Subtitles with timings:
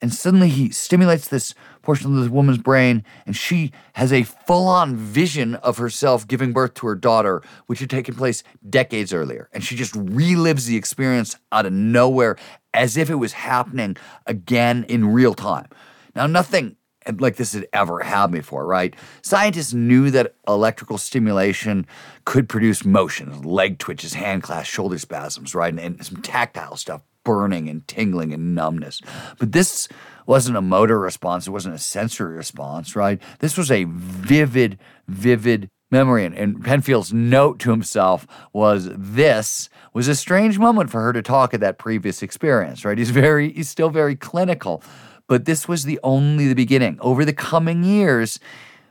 [0.00, 4.68] And suddenly he stimulates this portion of the woman's brain, and she has a full
[4.68, 9.48] on vision of herself giving birth to her daughter, which had taken place decades earlier.
[9.52, 12.36] And she just relives the experience out of nowhere
[12.72, 15.68] as if it was happening again in real time.
[16.14, 16.76] Now, nothing
[17.18, 18.94] like this had ever happened before, right?
[19.22, 21.86] Scientists knew that electrical stimulation
[22.24, 25.70] could produce motion, leg twitches, hand clasps, shoulder spasms, right?
[25.70, 29.02] And, and some tactile stuff, burning and tingling and numbness.
[29.38, 29.86] But this
[30.24, 33.20] wasn't a motor response, it wasn't a sensory response, right?
[33.40, 36.24] This was a vivid, vivid memory.
[36.24, 41.20] And, and Penfield's note to himself was this was a strange moment for her to
[41.20, 42.96] talk of that previous experience, right?
[42.96, 44.82] He's very, he's still very clinical.
[45.26, 46.96] But this was the only the beginning.
[47.02, 48.40] Over the coming years,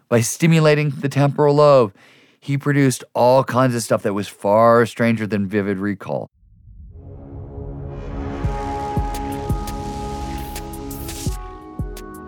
[0.10, 1.96] by stimulating the temporal lobe,
[2.40, 6.30] he produced all kinds of stuff that was far stranger than vivid recall.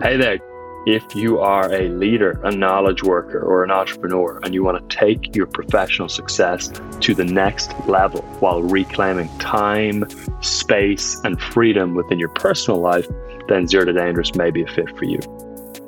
[0.02, 0.40] Hey there.
[0.86, 4.96] If you are a leader, a knowledge worker, or an entrepreneur, and you want to
[4.98, 10.06] take your professional success to the next level while reclaiming time,
[10.40, 13.06] space, and freedom within your personal life,
[13.50, 15.20] then Zero to Dangerous may be a fit for you.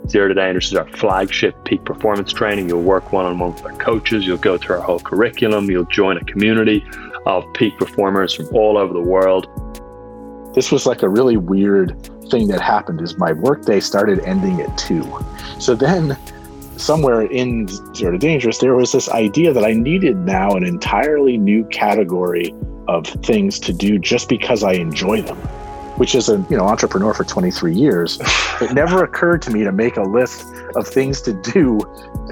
[0.09, 2.68] Zero to Dangerous is our flagship peak performance training.
[2.68, 5.86] You'll work one on one with our coaches, you'll go through our whole curriculum, you'll
[5.86, 6.86] join a community
[7.25, 9.48] of peak performers from all over the world.
[10.53, 11.95] This was like a really weird
[12.30, 15.03] thing that happened is my workday started ending at two.
[15.59, 16.17] So then
[16.77, 21.38] somewhere in Zero to Dangerous, there was this idea that I needed now an entirely
[21.38, 22.53] new category
[22.88, 25.38] of things to do just because I enjoy them
[26.02, 28.19] which is a you know entrepreneur for 23 years.
[28.61, 31.79] It never occurred to me to make a list of things to do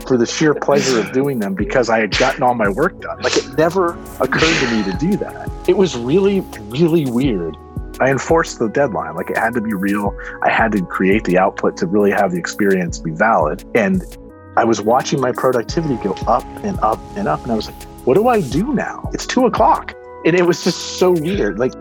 [0.05, 3.19] for the sheer pleasure of doing them because i had gotten all my work done.
[3.21, 5.49] Like it never occurred to me to do that.
[5.67, 7.57] It was really really weird
[7.99, 9.15] i enforced the deadline.
[9.15, 10.17] Like it had to be real.
[10.43, 13.63] I had to create the output to really have the experience be valid.
[13.75, 14.03] And
[14.57, 17.41] i was watching my productivity go up and up and up.
[17.43, 19.09] And i was like what do i do now?
[19.13, 19.93] It's two o'clock.
[20.25, 21.59] And it was just so weird.
[21.59, 21.73] Like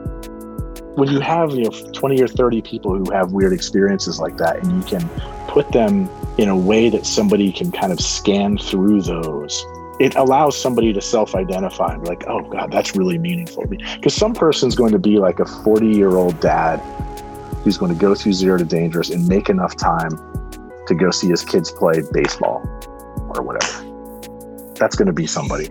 [0.99, 4.57] when you have you know 20 or 30 people who have weird experiences like that
[4.57, 5.09] and you can
[5.47, 9.65] put them in a way that somebody can kind of scan through those
[10.00, 13.78] it allows somebody to self-identify and be like oh god that's really meaningful to me
[13.97, 16.78] because some person's going to be like a 40 year old dad
[17.64, 20.10] who's going to go through zero to dangerous and make enough time
[20.86, 22.62] to go see his kids play baseball
[23.34, 25.69] or whatever that's going to be somebody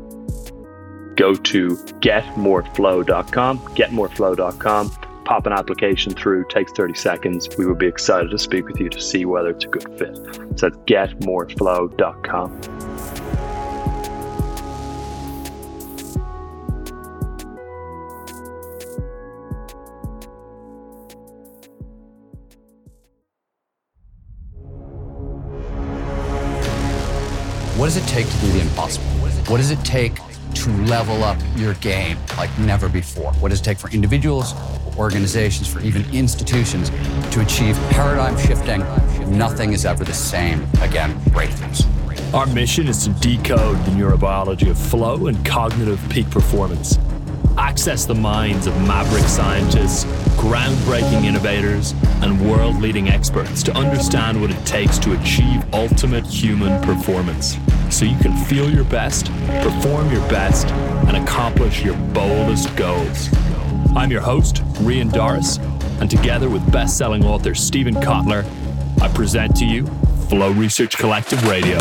[1.15, 4.91] go to getmoreflow.com getmoreflow.com
[5.27, 7.49] pop an application through, takes 30 seconds.
[7.57, 10.15] We would be excited to speak with you to see whether it's a good fit.
[10.57, 12.76] So that's getmoreflow.com.
[27.97, 29.07] does it take to do the impossible?
[29.47, 30.19] What does it take
[30.53, 33.33] to level up your game like never before?
[33.33, 34.53] What does it take for individuals,
[34.97, 36.91] organizations, for even institutions
[37.31, 38.81] to achieve paradigm shifting?
[39.35, 41.85] Nothing is ever the same again breakthroughs.
[42.35, 46.99] Our mission is to decode the neurobiology of flow and cognitive peak performance.
[47.57, 50.03] Access the minds of maverick scientists,
[50.35, 56.79] groundbreaking innovators, and world leading experts to understand what it takes to achieve ultimate human
[56.83, 57.57] performance
[57.89, 59.27] so you can feel your best,
[59.61, 60.67] perform your best,
[61.07, 63.29] and accomplish your boldest goals.
[63.95, 65.57] I'm your host, Rian Doris,
[65.99, 68.45] and together with best selling author Steven Kotler,
[69.01, 69.87] I present to you
[70.29, 71.77] Flow Research Collective Radio.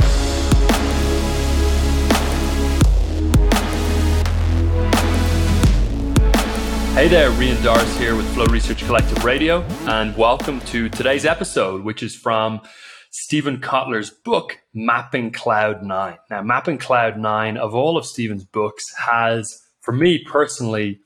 [6.95, 11.85] Hey there, Rian Doris here with Flow Research Collective Radio, and welcome to today's episode,
[11.85, 12.63] which is from
[13.11, 16.19] Steven Kotler's book, Mapping Cloud Nine.
[16.31, 21.01] Now, Mapping Cloud Nine, of all of Steven's books, has, for me personally,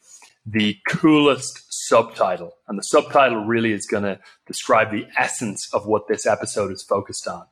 [0.46, 2.52] the coolest subtitle.
[2.68, 6.84] And the subtitle really is going to describe the essence of what this episode is
[6.88, 7.44] focused on.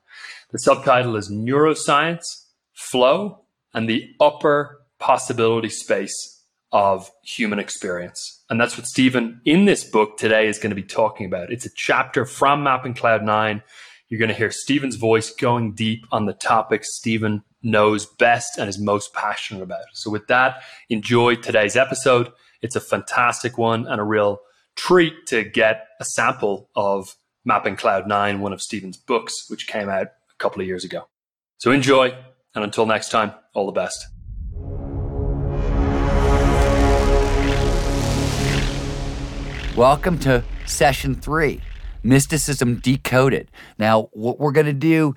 [0.51, 2.23] The subtitle is Neuroscience,
[2.73, 3.41] Flow,
[3.73, 8.43] and the Upper Possibility Space of Human Experience.
[8.49, 11.51] And that's what Stephen in this book today is going to be talking about.
[11.51, 13.61] It's a chapter from Mapping Cloud 9
[14.09, 18.67] you're going to hear Steven's voice going deep on the topics Steven knows best and
[18.67, 19.85] is most passionate about.
[19.93, 22.31] So, with that, enjoy today's episode.
[22.61, 24.39] It's a fantastic one and a real
[24.75, 27.15] treat to get a sample of
[27.45, 31.07] Mapping Cloud 9, one of Steven's books, which came out a couple of years ago.
[31.57, 32.15] So, enjoy.
[32.55, 34.07] And until next time, all the best.
[39.77, 41.61] Welcome to session three
[42.03, 43.49] Mysticism Decoded.
[43.77, 45.15] Now, what we're going to do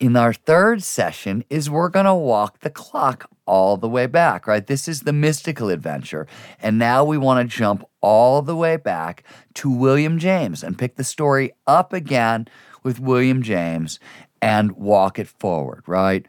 [0.00, 4.46] in our third session is we're going to walk the clock all the way back,
[4.46, 4.66] right?
[4.66, 6.26] This is the mystical adventure.
[6.60, 9.24] And now we want to jump all the way back
[9.54, 12.48] to William James and pick the story up again
[12.82, 14.00] with William James
[14.42, 16.26] and walk it forward, right?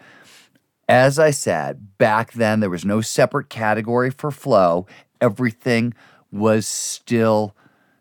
[0.88, 4.86] As I said, back then there was no separate category for flow.
[5.20, 5.94] Everything
[6.32, 7.56] was still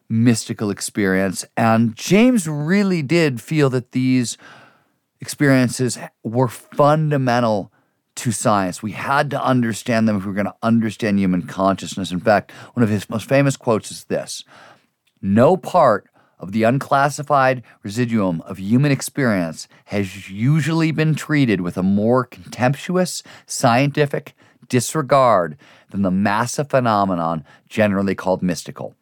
[0.09, 1.45] mystical experience.
[1.57, 4.37] And James really did feel that these
[5.21, 7.73] experiences were fundamental
[8.17, 8.83] to science.
[8.83, 12.13] We had to understand them if we were going to understand human consciousness.
[12.13, 14.45] In fact, one of his most famous quotes is this
[15.21, 16.09] No part
[16.39, 23.23] of the unclassified residuum of human experience has usually been treated with a more contemptuous
[23.47, 24.35] scientific
[24.69, 25.57] disregard
[25.91, 28.95] than the massive phenomenon generally called mystical.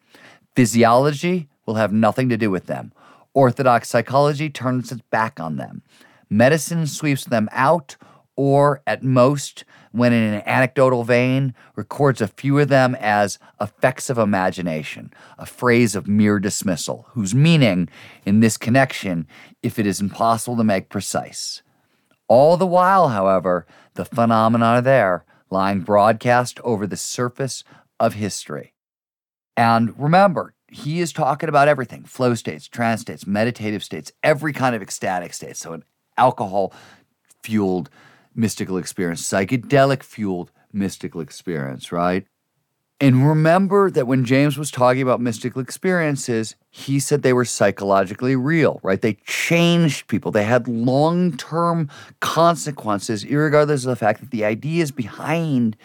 [0.55, 2.91] Physiology will have nothing to do with them.
[3.33, 5.81] Orthodox psychology turns its back on them.
[6.29, 7.95] Medicine sweeps them out,
[8.35, 14.09] or at most, when in an anecdotal vein, records a few of them as effects
[14.09, 17.89] of imagination, a phrase of mere dismissal, whose meaning,
[18.25, 19.27] in this connection,
[19.61, 21.61] if it is impossible to make precise.
[22.27, 27.63] All the while, however, the phenomena are there, lying broadcast over the surface
[27.99, 28.72] of history.
[29.55, 34.75] And remember, he is talking about everything flow states, trance states, meditative states, every kind
[34.75, 35.57] of ecstatic state.
[35.57, 35.83] So, an
[36.17, 36.73] alcohol
[37.43, 37.89] fueled
[38.35, 42.25] mystical experience, psychedelic fueled mystical experience, right?
[42.99, 48.35] And remember that when James was talking about mystical experiences, he said they were psychologically
[48.35, 49.01] real, right?
[49.01, 50.31] They changed people.
[50.31, 51.89] They had long term
[52.21, 55.75] consequences, regardless of the fact that the ideas behind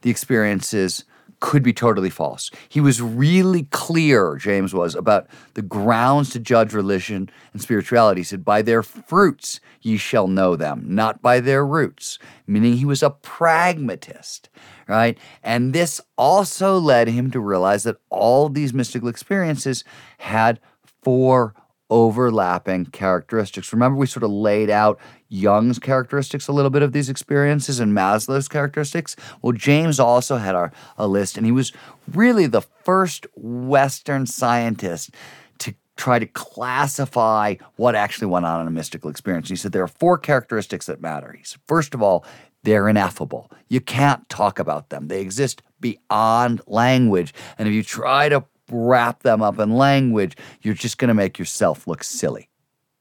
[0.00, 1.04] the experiences
[1.42, 2.52] could be totally false.
[2.68, 8.20] He was really clear, James was, about the grounds to judge religion and spirituality.
[8.20, 12.84] He said, By their fruits ye shall know them, not by their roots, meaning he
[12.84, 14.50] was a pragmatist,
[14.86, 15.18] right?
[15.42, 19.82] And this also led him to realize that all these mystical experiences
[20.18, 20.60] had
[21.02, 21.54] four
[21.92, 23.70] overlapping characteristics.
[23.70, 24.98] Remember, we sort of laid out
[25.28, 29.14] Jung's characteristics, a little bit of these experiences, and Maslow's characteristics.
[29.42, 31.70] Well, James also had our, a list, and he was
[32.10, 35.10] really the first Western scientist
[35.58, 39.50] to try to classify what actually went on in a mystical experience.
[39.50, 41.32] He said there are four characteristics that matter.
[41.32, 42.24] He said, first of all,
[42.62, 43.50] they're ineffable.
[43.68, 45.08] You can't talk about them.
[45.08, 47.34] They exist beyond language.
[47.58, 51.38] And if you try to wrap them up in language, you're just going to make
[51.38, 52.48] yourself look silly.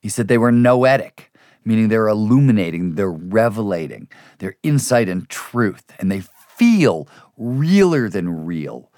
[0.01, 1.31] He said they were noetic,
[1.63, 4.07] meaning they're illuminating, they're revelating,
[4.39, 6.23] they're insight and truth, and they
[6.55, 7.07] feel
[7.37, 8.91] realer than real.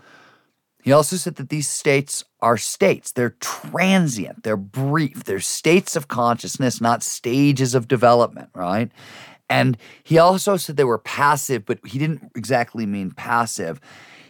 [0.83, 3.13] He also said that these states are states.
[3.13, 8.91] They're transient, they're brief, they're states of consciousness, not stages of development, right?
[9.49, 13.79] And he also said they were passive, but he didn't exactly mean passive.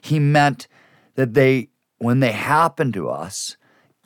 [0.01, 0.67] He meant
[1.15, 1.69] that they
[2.03, 3.57] when they happen to us,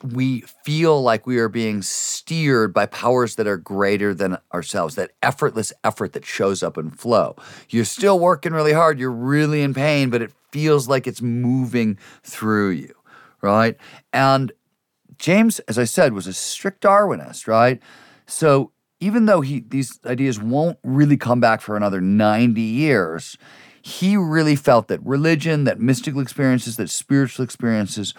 [0.02, 5.10] we feel like we are being steered by powers that are greater than ourselves, that
[5.22, 7.34] effortless effort that shows up in flow.
[7.68, 11.98] You're still working really hard, you're really in pain, but it feels like it's moving
[12.22, 12.94] through you,
[13.42, 13.76] right?
[14.12, 14.52] And
[15.18, 17.82] James, as I said, was a strict Darwinist, right?
[18.26, 23.36] So even though he these ideas won't really come back for another 90 years,
[23.88, 28.12] he really felt that religion, that mystical experiences, that spiritual experiences,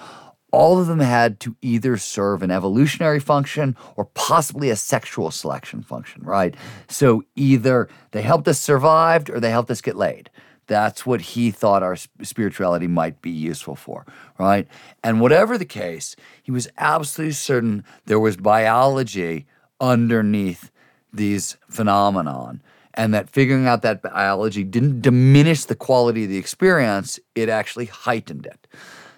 [0.51, 5.83] all of them had to either serve an evolutionary function or possibly a sexual selection
[5.83, 6.55] function, right?
[6.87, 10.31] So either they helped us survive or they helped us get laid.
[10.65, 14.07] That's what he thought our spirituality might be useful for,
[14.39, 14.67] right?
[15.03, 19.45] And whatever the case, he was absolutely certain there was biology
[19.79, 20.71] underneath
[21.13, 22.61] these phenomenon
[22.99, 27.85] and that figuring out that biology didn't diminish the quality of the experience, it actually
[27.85, 28.67] heightened it.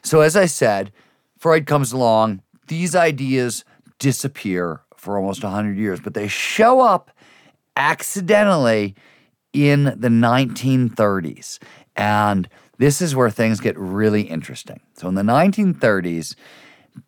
[0.03, 0.91] So, as I said,
[1.39, 3.65] Freud comes along, these ideas
[3.97, 7.09] disappear for almost 100 years, but they show up
[7.75, 8.93] accidentally
[9.51, 11.57] in the 1930s.
[11.95, 12.47] And
[12.77, 14.79] this is where things get really interesting.
[14.93, 16.35] So, in the 1930s,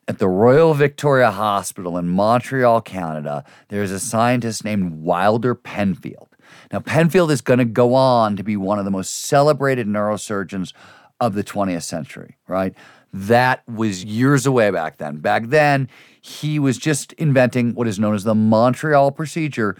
[0.08, 6.32] at the Royal Victoria Hospital in Montreal, Canada, there's a scientist named Wilder Penfield.
[6.72, 10.74] Now, Penfield is going to go on to be one of the most celebrated neurosurgeons
[11.19, 12.75] of the 20th century, right?
[13.13, 15.17] That was years away back then.
[15.17, 15.88] Back then,
[16.19, 19.77] he was just inventing what is known as the Montreal procedure,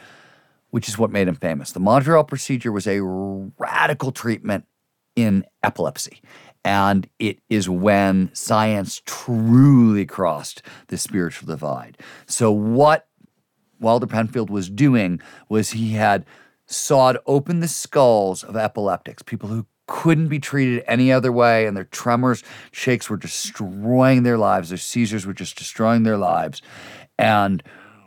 [0.70, 1.72] which is what made him famous.
[1.72, 4.66] The Montreal procedure was a radical treatment
[5.16, 6.22] in epilepsy.
[6.66, 11.98] And it is when science truly crossed the spiritual divide.
[12.26, 13.08] So, what
[13.80, 16.26] Wilder Penfield was doing was he had
[16.74, 21.76] sawed open the skulls of epileptics, people who couldn't be treated any other way, and
[21.76, 24.70] their tremors, shakes were destroying their lives.
[24.70, 26.62] Their seizures were just destroying their lives.
[27.18, 27.62] And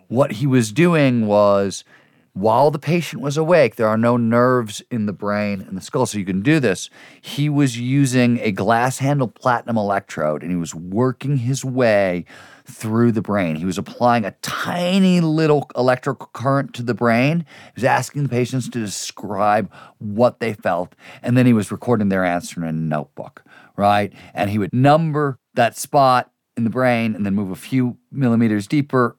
[0.08, 1.84] what he was doing was
[2.32, 6.04] while the patient was awake, there are no nerves in the brain and the skull,
[6.04, 6.90] so you can do this.
[7.20, 12.26] He was using a glass handled platinum electrode and he was working his way
[12.66, 13.56] through the brain.
[13.56, 17.40] He was applying a tiny little electrical current to the brain.
[17.66, 22.08] He was asking the patients to describe what they felt, and then he was recording
[22.08, 23.44] their answer in a notebook,
[23.76, 24.12] right?
[24.34, 28.66] And he would number that spot in the brain and then move a few millimeters
[28.66, 29.16] deeper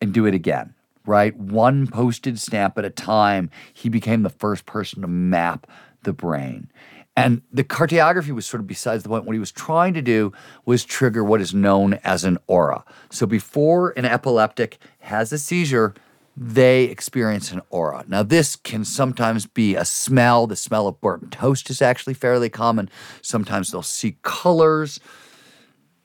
[0.00, 0.74] and do it again
[1.06, 1.36] right?
[1.36, 5.66] One postage stamp at a time, he became the first person to map
[6.02, 6.70] the brain.
[7.16, 9.24] And the cartography was sort of besides the point.
[9.24, 10.32] What he was trying to do
[10.66, 12.84] was trigger what is known as an aura.
[13.10, 15.94] So before an epileptic has a seizure,
[16.36, 18.04] they experience an aura.
[18.06, 20.46] Now, this can sometimes be a smell.
[20.46, 22.90] The smell of burnt toast is actually fairly common.
[23.22, 25.00] Sometimes they'll see colors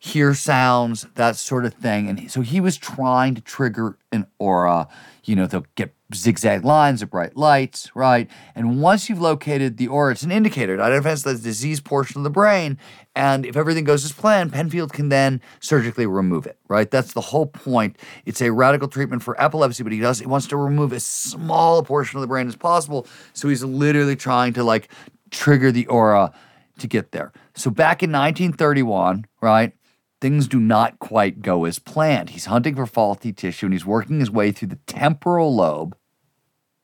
[0.04, 2.10] hear sounds, that sort of thing.
[2.10, 4.88] And so he was trying to trigger an aura.
[5.24, 8.28] You know, they'll get zigzag lines of bright lights, right?
[8.56, 10.74] And once you've located the aura, it's an indicator.
[10.74, 12.80] It identifies the disease portion of the brain.
[13.16, 16.90] And if everything goes as planned, Penfield can then surgically remove it, right?
[16.90, 17.96] That's the whole point.
[18.26, 21.78] It's a radical treatment for epilepsy, but he does he wants to remove as small
[21.78, 23.06] a portion of the brain as possible.
[23.34, 24.90] So he's literally trying to like
[25.30, 26.34] trigger the aura
[26.80, 27.32] to get there.
[27.54, 29.74] So back in 1931, right?
[30.22, 32.30] Things do not quite go as planned.
[32.30, 35.98] He's hunting for faulty tissue and he's working his way through the temporal lobe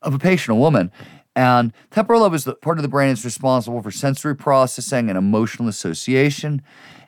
[0.02, 0.90] of a patient, a woman.
[1.36, 5.16] And temporal lobe is the part of the brain that's responsible for sensory processing and
[5.16, 6.62] emotional association.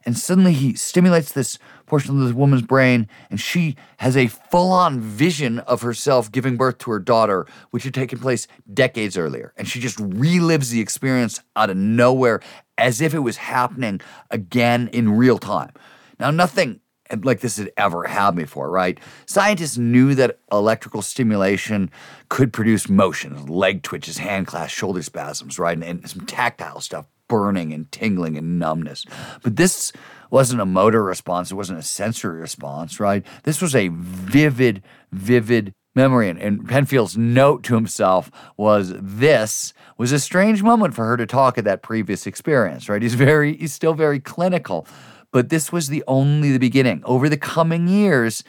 [0.07, 4.71] And suddenly he stimulates this portion of the woman's brain, and she has a full
[4.71, 9.53] on vision of herself giving birth to her daughter, which had taken place decades earlier.
[9.57, 12.41] And she just relives the experience out of nowhere
[12.79, 15.73] as if it was happening again in real time.
[16.21, 16.81] Now, nothing
[17.23, 18.99] like this had ever happened before, right?
[19.27, 21.91] Scientists knew that electrical stimulation
[22.29, 25.77] could produce motion, leg twitches, hand clasps, shoulder spasms, right?
[25.77, 29.07] And, and, some tactile stuff, burning and tingling and numbness.
[29.43, 29.93] But this
[30.31, 33.27] wasn't a motor response, it wasn't a sensory response, right?
[33.43, 36.29] This was a vivid, vivid memory.
[36.29, 41.27] And, and Penfield's note to himself was this was a strange moment for her to
[41.27, 43.03] talk of that previous experience, right?
[43.03, 44.87] He's very, he's still very clinical.
[45.33, 47.03] But this was the only the beginning.
[47.05, 48.43] Over the coming years,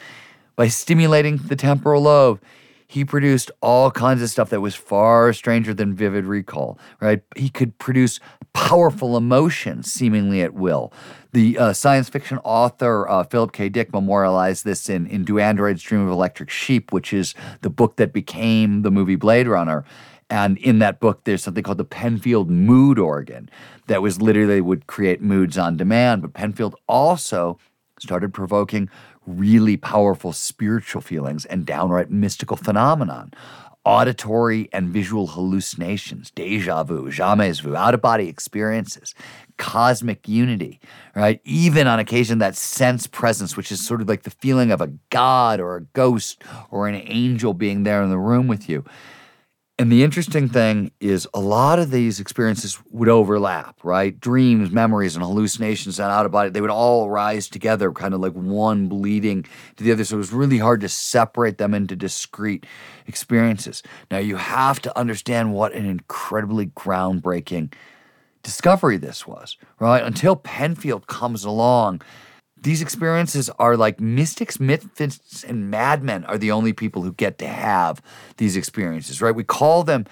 [0.56, 2.40] by stimulating the temporal lobe,
[2.92, 7.22] he produced all kinds of stuff that was far stranger than vivid recall, right?
[7.34, 8.20] He could produce
[8.52, 10.92] powerful emotions seemingly at will.
[11.32, 13.70] The uh, science fiction author uh, Philip K.
[13.70, 17.96] Dick memorialized this in, in Do Androids Dream of Electric Sheep, which is the book
[17.96, 19.86] that became the movie Blade Runner.
[20.32, 23.50] And in that book, there's something called the Penfield mood organ
[23.88, 26.22] that was literally would create moods on demand.
[26.22, 27.58] But Penfield also
[28.00, 28.88] started provoking
[29.26, 33.34] really powerful spiritual feelings and downright mystical phenomenon.
[33.84, 39.14] Auditory and visual hallucinations, deja vu, jamais vu, out of body experiences,
[39.58, 40.80] cosmic unity,
[41.14, 41.42] right?
[41.44, 44.92] Even on occasion, that sense presence, which is sort of like the feeling of a
[45.10, 48.82] god or a ghost or an angel being there in the room with you.
[49.78, 54.18] And the interesting thing is, a lot of these experiences would overlap, right?
[54.20, 58.20] Dreams, memories, and hallucinations and out of body, they would all rise together, kind of
[58.20, 59.44] like one bleeding
[59.76, 60.04] to the other.
[60.04, 62.66] So it was really hard to separate them into discrete
[63.06, 63.82] experiences.
[64.10, 67.72] Now, you have to understand what an incredibly groundbreaking
[68.42, 70.02] discovery this was, right?
[70.02, 72.02] Until Penfield comes along
[72.62, 77.48] these experiences are like mystics, misfits, and madmen are the only people who get to
[77.48, 78.00] have
[78.36, 79.34] these experiences, right?
[79.34, 80.06] We call them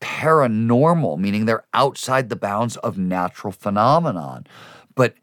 [0.00, 4.46] paranormal, meaning they're outside the bounds of natural phenomenon.
[4.94, 5.14] But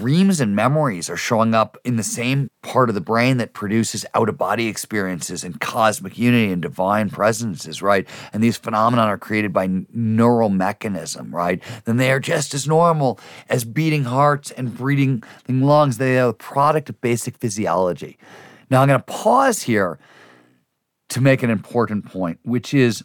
[0.00, 4.06] dreams and memories are showing up in the same part of the brain that produces
[4.14, 8.08] out of body experiences and cosmic unity and divine presences, right?
[8.32, 11.62] And these phenomena are created by neural mechanism, right?
[11.84, 13.20] Then they are just as normal
[13.50, 15.98] as beating hearts and breathing lungs.
[15.98, 18.16] They are a product of basic physiology.
[18.70, 19.98] Now I'm going to pause here
[21.10, 23.04] to make an important point, which is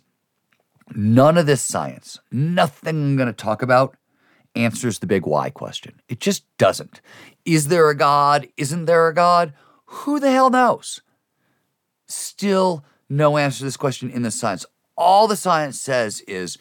[0.96, 3.98] none of this science, nothing I'm going to talk about
[4.58, 6.02] answers the big why question.
[6.10, 7.02] It just doesn't.
[7.46, 8.48] Is there a God?
[8.58, 9.54] Isn't there a God?
[9.86, 11.02] Who the hell knows?
[12.08, 14.66] Still no answer to this question in the science.
[14.96, 16.58] All the science says is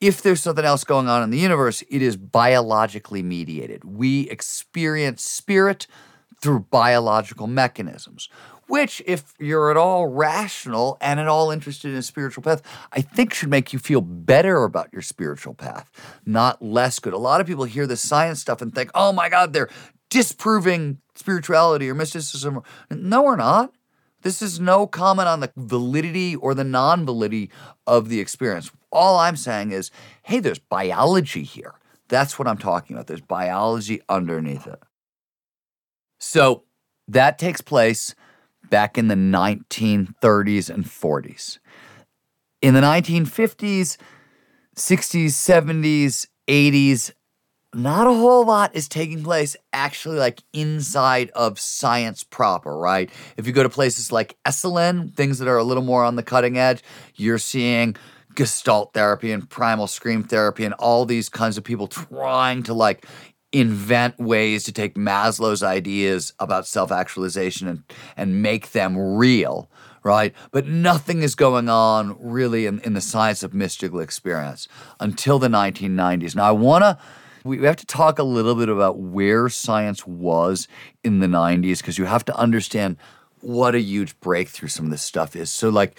[0.00, 3.84] if there's something else going on in the universe, it is biologically mediated.
[3.84, 5.86] We experience spirit
[6.40, 8.28] through biological mechanisms,
[8.66, 13.00] which, if you're at all rational and at all interested in a spiritual path, I
[13.00, 15.90] think should make you feel better about your spiritual path,
[16.24, 17.12] not less good.
[17.12, 19.68] A lot of people hear the science stuff and think, oh my God, they're
[20.10, 22.62] disproving spirituality or mysticism.
[22.90, 23.72] No, we're not.
[24.22, 27.50] This is no comment on the validity or the non validity
[27.86, 28.70] of the experience.
[28.90, 29.90] All I'm saying is,
[30.22, 31.74] hey, there's biology here.
[32.08, 33.06] That's what I'm talking about.
[33.06, 34.80] There's biology underneath it.
[36.20, 36.64] So
[37.08, 38.14] that takes place
[38.72, 41.58] back in the 1930s and 40s.
[42.62, 43.98] In the 1950s,
[44.74, 47.12] 60s, 70s, 80s,
[47.74, 53.10] not a whole lot is taking place actually like inside of science proper, right?
[53.36, 56.22] If you go to places like Esalen, things that are a little more on the
[56.22, 56.82] cutting edge,
[57.14, 57.94] you're seeing
[58.34, 63.06] gestalt therapy and primal scream therapy and all these kinds of people trying to like
[63.52, 67.82] invent ways to take Maslow's ideas about self-actualization and
[68.16, 69.70] and make them real,
[70.02, 70.34] right?
[70.50, 74.68] But nothing is going on really in, in the science of mystical experience
[75.00, 76.34] until the 1990s.
[76.34, 76.98] Now I wanna
[77.44, 80.68] we have to talk a little bit about where science was
[81.02, 82.96] in the 90s because you have to understand
[83.40, 85.50] what a huge breakthrough some of this stuff is.
[85.50, 85.98] So, like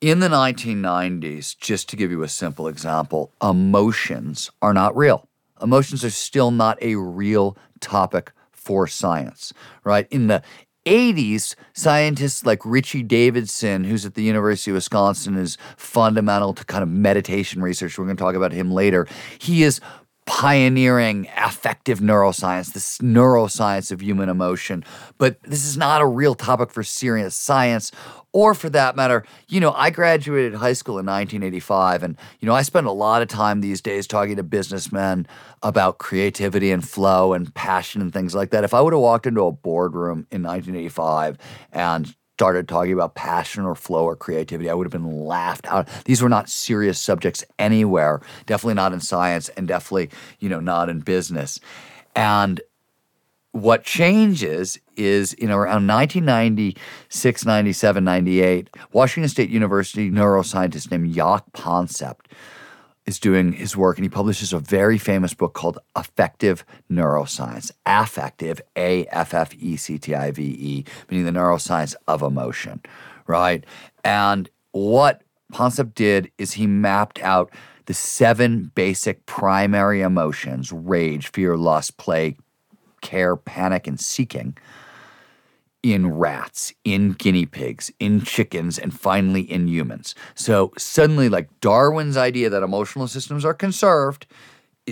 [0.00, 5.28] in the 1990s, just to give you a simple example, emotions are not real.
[5.62, 9.52] Emotions are still not a real topic for science,
[9.84, 10.06] right?
[10.10, 10.42] In the
[10.86, 16.82] 80s, scientists like Richie Davidson, who's at the University of Wisconsin, is fundamental to kind
[16.82, 17.96] of meditation research.
[17.98, 19.06] We're going to talk about him later.
[19.38, 19.80] He is
[20.24, 24.84] pioneering affective neuroscience, this neuroscience of human emotion.
[25.18, 27.92] But this is not a real topic for serious science.
[28.32, 32.54] Or for that matter, you know, I graduated high school in 1985, and, you know,
[32.54, 35.26] I spend a lot of time these days talking to businessmen
[35.62, 38.64] about creativity and flow and passion and things like that.
[38.64, 41.36] If I would have walked into a boardroom in 1985
[41.72, 45.86] and started talking about passion or flow or creativity, I would have been laughed out.
[46.06, 50.08] These were not serious subjects anywhere, definitely not in science, and definitely,
[50.40, 51.60] you know, not in business.
[52.16, 52.60] And
[53.52, 62.16] what changes is, know, around 1996, 97, 98, Washington State University neuroscientist named Jaak Panksepp
[63.04, 67.70] is doing his work and he publishes a very famous book called Affective Neuroscience.
[67.84, 72.80] Affective, A F F E C T I V E, meaning the neuroscience of emotion,
[73.26, 73.64] right?
[74.04, 77.52] And what Panksepp did is he mapped out
[77.86, 82.36] the seven basic primary emotions rage, fear, lust, play,
[83.02, 84.56] care, panic, and seeking
[85.82, 90.14] in rats, in guinea pigs, in chickens, and finally in humans.
[90.34, 94.26] So suddenly, like Darwin's idea that emotional systems are conserved,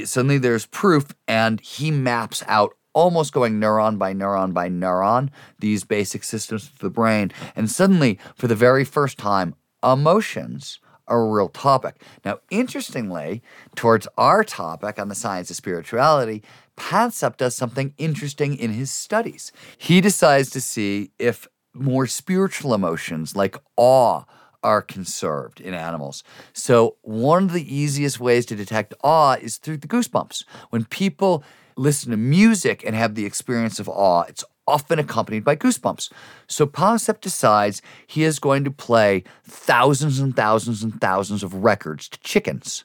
[0.04, 5.84] suddenly there's proof, and he maps out almost going neuron by neuron by neuron these
[5.84, 7.30] basic systems of the brain.
[7.54, 12.02] And suddenly, for the very first time, emotions are a real topic.
[12.24, 13.42] Now, interestingly,
[13.74, 16.42] towards our topic on the science of spirituality,
[16.80, 19.52] Panksepp does something interesting in his studies.
[19.76, 24.24] He decides to see if more spiritual emotions like awe
[24.62, 26.24] are conserved in animals.
[26.54, 30.44] So, one of the easiest ways to detect awe is through the goosebumps.
[30.70, 31.44] When people
[31.76, 36.10] listen to music and have the experience of awe, it's often accompanied by goosebumps.
[36.46, 42.08] So Panksepp decides he is going to play thousands and thousands and thousands of records
[42.08, 42.84] to chickens,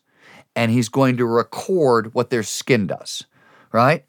[0.55, 3.25] and he's going to record what their skin does
[3.75, 4.05] right?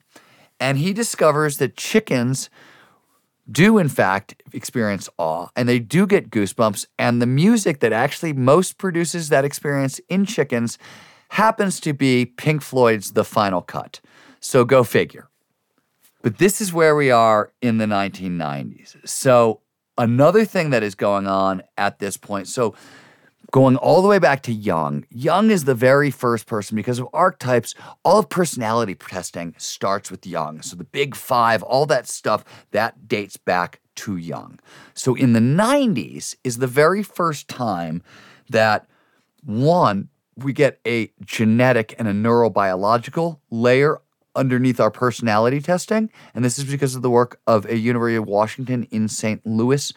[0.61, 2.48] And he discovers that chickens
[3.50, 6.87] do, in fact, experience awe and they do get goosebumps.
[6.98, 10.79] And the music that actually most produces that experience in chickens
[11.31, 14.00] happens to be Pink Floyd's The Final Cut.
[14.40, 15.29] So go figure.
[16.22, 18.96] But this is where we are in the 1990s.
[19.05, 19.61] So,
[19.98, 22.48] another thing that is going on at this point.
[22.48, 22.74] So,
[23.50, 25.06] going all the way back to Jung.
[25.11, 27.74] Jung is the very first person because of archetypes.
[28.04, 30.62] All of personality testing starts with Jung.
[30.62, 34.59] So the big five, all that stuff, that dates back to Jung.
[34.94, 38.02] So in the 90s is the very first time
[38.50, 38.87] that
[39.44, 44.00] one, we get a genetic and a neurobiological layer
[44.35, 46.11] underneath our personality testing.
[46.35, 49.44] And this is because of the work of a University of Washington in St.
[49.46, 49.92] Louis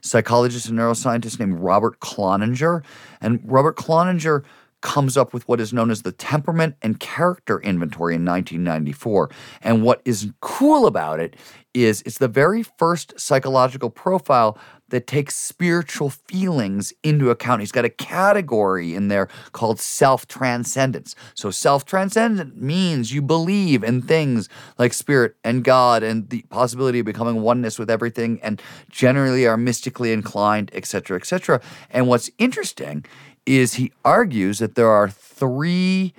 [0.00, 2.82] psychologist and neuroscientist named Robert Cloninger.
[3.20, 4.44] And Robert Cloninger
[4.80, 9.30] comes up with what is known as the Temperament and Character Inventory in 1994.
[9.62, 11.36] And what is cool about it
[11.74, 17.60] is it's the very first psychological profile that takes spiritual feelings into account.
[17.60, 21.14] He's got a category in there called self transcendence.
[21.34, 27.00] So, self transcendent means you believe in things like spirit and God and the possibility
[27.00, 31.60] of becoming oneness with everything and generally are mystically inclined, etc., etc.
[31.90, 33.04] And what's interesting
[33.48, 36.12] is he argues that there are three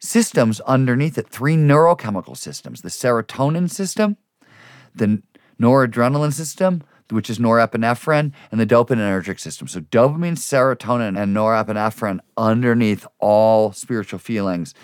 [0.00, 4.16] systems underneath it, three neurochemical systems the serotonin system,
[4.94, 5.22] the
[5.60, 9.66] noradrenaline system, which is norepinephrine, and the dopaminergic system.
[9.66, 14.74] So, dopamine, serotonin, and norepinephrine underneath all spiritual feelings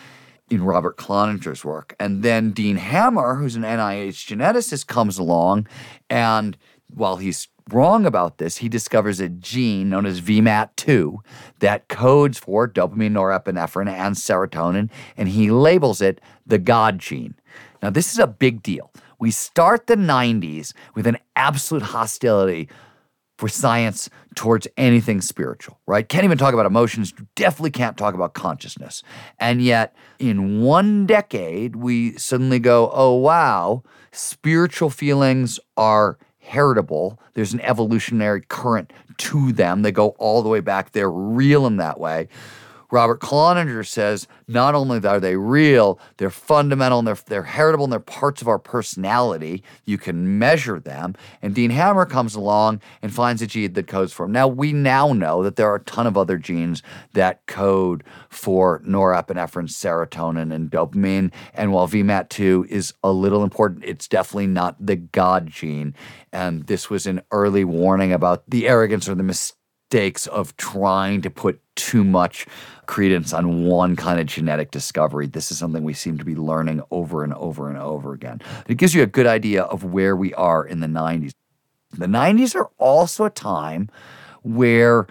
[0.51, 1.95] in Robert Cloninger's work.
[1.99, 5.67] And then Dean Hammer, who's an NIH geneticist, comes along,
[6.09, 6.57] and
[6.89, 11.17] while he's wrong about this, he discovers a gene known as VMAT2
[11.61, 17.35] that codes for dopamine, norepinephrine, and serotonin, and he labels it the God gene.
[17.83, 18.91] Now, this is a big deal.
[19.19, 22.69] We start the 90s with an absolute hostility
[23.39, 26.09] for science towards anything spiritual, right?
[26.09, 29.03] Can't even talk about emotions, definitely can't talk about consciousness.
[29.41, 37.19] And yet, in one decade, we suddenly go, oh, wow, spiritual feelings are heritable.
[37.35, 39.83] There's an evolutionary current to them.
[39.83, 40.93] They go all the way back.
[40.93, 42.29] They're real in that way.
[42.95, 47.93] Robert Cloninger says not only are they real, they're fundamental and they're, they're heritable and
[47.93, 49.65] they're parts of our personality.
[49.85, 51.17] You can measure them.
[51.43, 54.33] And Dean Hammer comes along and finds a gene that codes for them.
[54.33, 58.79] Now, we now know that there are a ton of other genes that code for
[58.87, 61.33] norepinephrine, serotonin, and dopamine.
[61.53, 65.97] And while VMAT2 is a little important, it's definitely not the God gene.
[66.33, 69.25] And this was an early warning about the arrogance or the
[69.91, 72.47] mistakes of trying to put too much
[72.87, 75.27] credence on one kind of genetic discovery.
[75.27, 78.41] This is something we seem to be learning over and over and over again.
[78.67, 81.33] It gives you a good idea of where we are in the 90s.
[81.93, 83.89] The 90s are also a time
[84.43, 85.07] where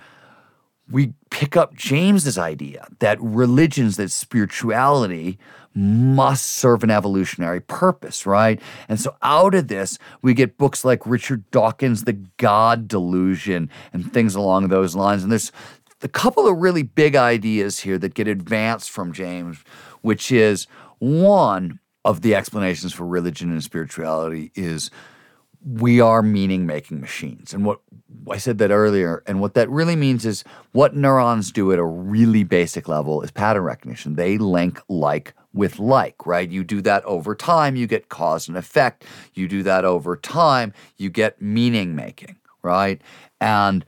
[0.91, 5.39] we pick up James's idea that religions, that spirituality
[5.75, 8.61] must serve an evolutionary purpose, right?
[8.87, 14.11] And so out of this, we get books like Richard Dawkins' The God Delusion and
[14.11, 15.23] things along those lines.
[15.23, 15.51] And there's
[16.01, 19.63] a couple of really big ideas here that get advanced from James,
[20.01, 20.67] which is
[20.99, 24.91] one of the explanations for religion and spirituality is
[25.65, 27.53] we are meaning making machines.
[27.53, 27.79] And what
[28.29, 31.85] I said that earlier, and what that really means is what neurons do at a
[31.85, 34.15] really basic level is pattern recognition.
[34.15, 36.49] They link like with like, right?
[36.49, 39.05] You do that over time, you get cause and effect.
[39.33, 43.01] You do that over time, you get meaning making, right?
[43.39, 43.85] And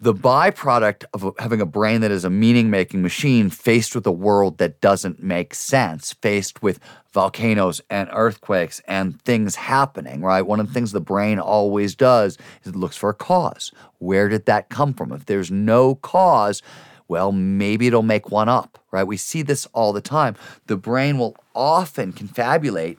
[0.00, 4.12] the byproduct of having a brain that is a meaning making machine faced with a
[4.12, 6.78] world that doesn't make sense, faced with
[7.12, 10.42] volcanoes and earthquakes and things happening, right?
[10.42, 13.72] One of the things the brain always does is it looks for a cause.
[13.98, 15.10] Where did that come from?
[15.10, 16.60] If there's no cause,
[17.08, 19.04] well, maybe it'll make one up, right?
[19.04, 20.36] We see this all the time.
[20.66, 22.98] The brain will often confabulate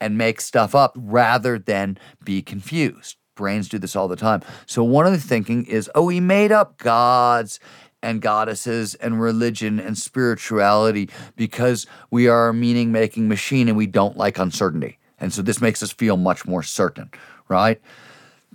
[0.00, 3.16] and make stuff up rather than be confused.
[3.36, 4.42] Brains do this all the time.
[4.66, 7.58] So one of the thinking is, oh, we made up gods
[8.02, 13.86] and goddesses and religion and spirituality because we are a meaning making machine and we
[13.86, 14.98] don't like uncertainty.
[15.18, 17.10] And so this makes us feel much more certain,
[17.48, 17.80] right?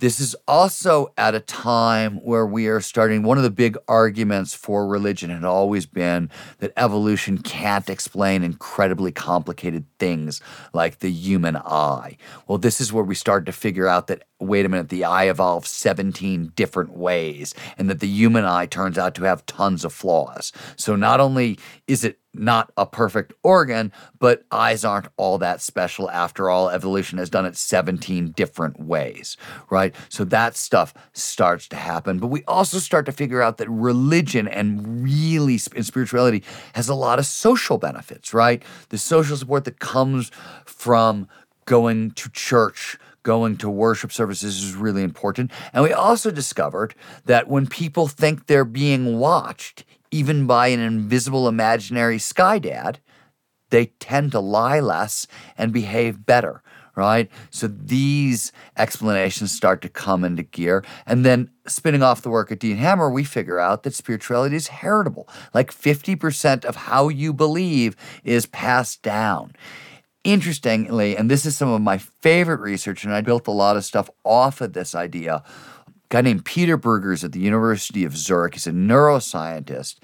[0.00, 3.22] This is also at a time where we are starting.
[3.22, 9.12] One of the big arguments for religion had always been that evolution can't explain incredibly
[9.12, 10.40] complicated things
[10.72, 12.16] like the human eye.
[12.48, 15.28] Well, this is where we start to figure out that, wait a minute, the eye
[15.28, 19.92] evolved 17 different ways, and that the human eye turns out to have tons of
[19.92, 20.50] flaws.
[20.76, 26.10] So not only is it not a perfect organ, but eyes aren't all that special
[26.10, 26.70] after all.
[26.70, 29.36] Evolution has done it 17 different ways,
[29.68, 29.94] right?
[30.08, 32.18] So that stuff starts to happen.
[32.18, 36.94] But we also start to figure out that religion and really and spirituality has a
[36.94, 38.62] lot of social benefits, right?
[38.90, 40.30] The social support that comes
[40.64, 41.28] from
[41.64, 45.50] going to church going to worship services is really important.
[45.72, 46.94] And we also discovered
[47.26, 52.98] that when people think they're being watched, even by an invisible imaginary sky dad,
[53.70, 56.62] they tend to lie less and behave better,
[56.96, 57.30] right?
[57.50, 60.84] So these explanations start to come into gear.
[61.06, 64.68] And then spinning off the work of Dean Hammer, we figure out that spirituality is
[64.68, 65.28] heritable.
[65.54, 69.54] Like 50% of how you believe is passed down.
[70.22, 73.86] Interestingly, and this is some of my favorite research, and I built a lot of
[73.86, 75.42] stuff off of this idea
[76.10, 78.54] guy named Peter Brugger's at the University of Zurich.
[78.54, 79.96] He's a neuroscientist.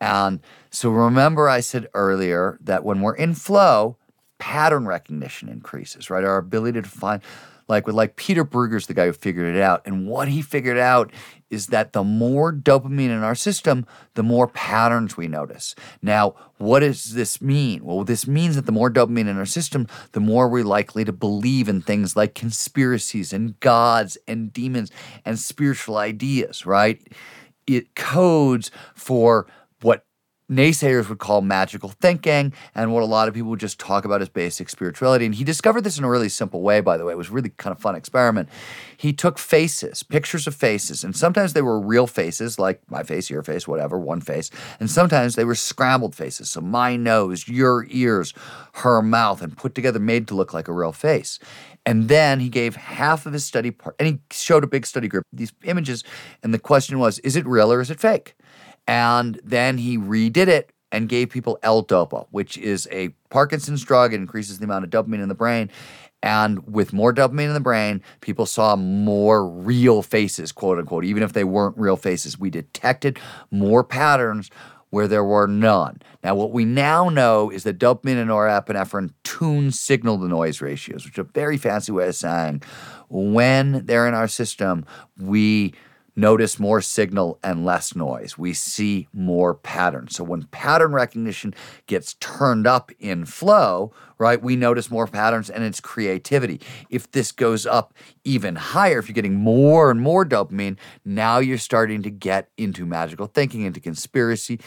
[0.00, 0.40] And
[0.70, 3.98] so remember, I said earlier that when we're in flow,
[4.38, 6.24] pattern recognition increases, right?
[6.24, 7.20] Our ability to find,
[7.68, 10.78] like with like Peter Brugger's the guy who figured it out, and what he figured
[10.78, 11.12] out
[11.50, 15.74] is that the more dopamine in our system, the more patterns we notice.
[16.02, 17.84] Now, what does this mean?
[17.84, 21.12] Well, this means that the more dopamine in our system, the more we're likely to
[21.12, 24.90] believe in things like conspiracies and gods and demons
[25.24, 27.00] and spiritual ideas, right?
[27.66, 29.46] It codes for
[29.82, 30.04] what
[30.50, 34.22] naysayers would call magical thinking and what a lot of people would just talk about
[34.22, 35.26] as basic spirituality.
[35.26, 37.12] And he discovered this in a really simple way, by the way.
[37.12, 38.48] It was really kind of fun experiment.
[38.96, 43.30] He took faces, pictures of faces, and sometimes they were real faces, like my face,
[43.30, 44.50] your face, whatever, one face.
[44.80, 46.50] And sometimes they were scrambled faces.
[46.50, 48.32] So my nose, your ears,
[48.74, 51.38] her mouth, and put together made to look like a real face.
[51.84, 55.08] And then he gave half of his study part, and he showed a big study
[55.08, 56.04] group these images.
[56.42, 58.34] And the question was, is it real or is it fake?
[58.88, 64.14] And then he redid it and gave people L-Dopa, which is a Parkinson's drug.
[64.14, 65.70] It increases the amount of dopamine in the brain.
[66.22, 71.22] And with more dopamine in the brain, people saw more real faces, quote unquote, even
[71.22, 72.38] if they weren't real faces.
[72.38, 73.20] We detected
[73.50, 74.50] more patterns
[74.90, 76.00] where there were none.
[76.24, 81.04] Now, what we now know is that dopamine and norepinephrine tune signal to noise ratios,
[81.04, 82.62] which is a very fancy way of saying
[83.08, 84.86] when they're in our system,
[85.18, 85.74] we
[86.18, 88.36] notice more signal and less noise.
[88.36, 90.16] We see more patterns.
[90.16, 91.54] So when pattern recognition
[91.86, 96.60] gets turned up in flow, right, we notice more patterns and it's creativity.
[96.90, 101.56] If this goes up even higher, if you're getting more and more dopamine, now you're
[101.56, 104.58] starting to get into magical thinking, into conspiracy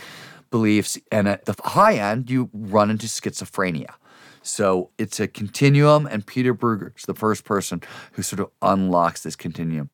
[0.52, 0.98] beliefs.
[1.12, 3.94] And at the high end, you run into schizophrenia.
[4.42, 7.84] So it's a continuum, and Peter Brugger is the first person
[8.14, 9.90] who sort of unlocks this continuum.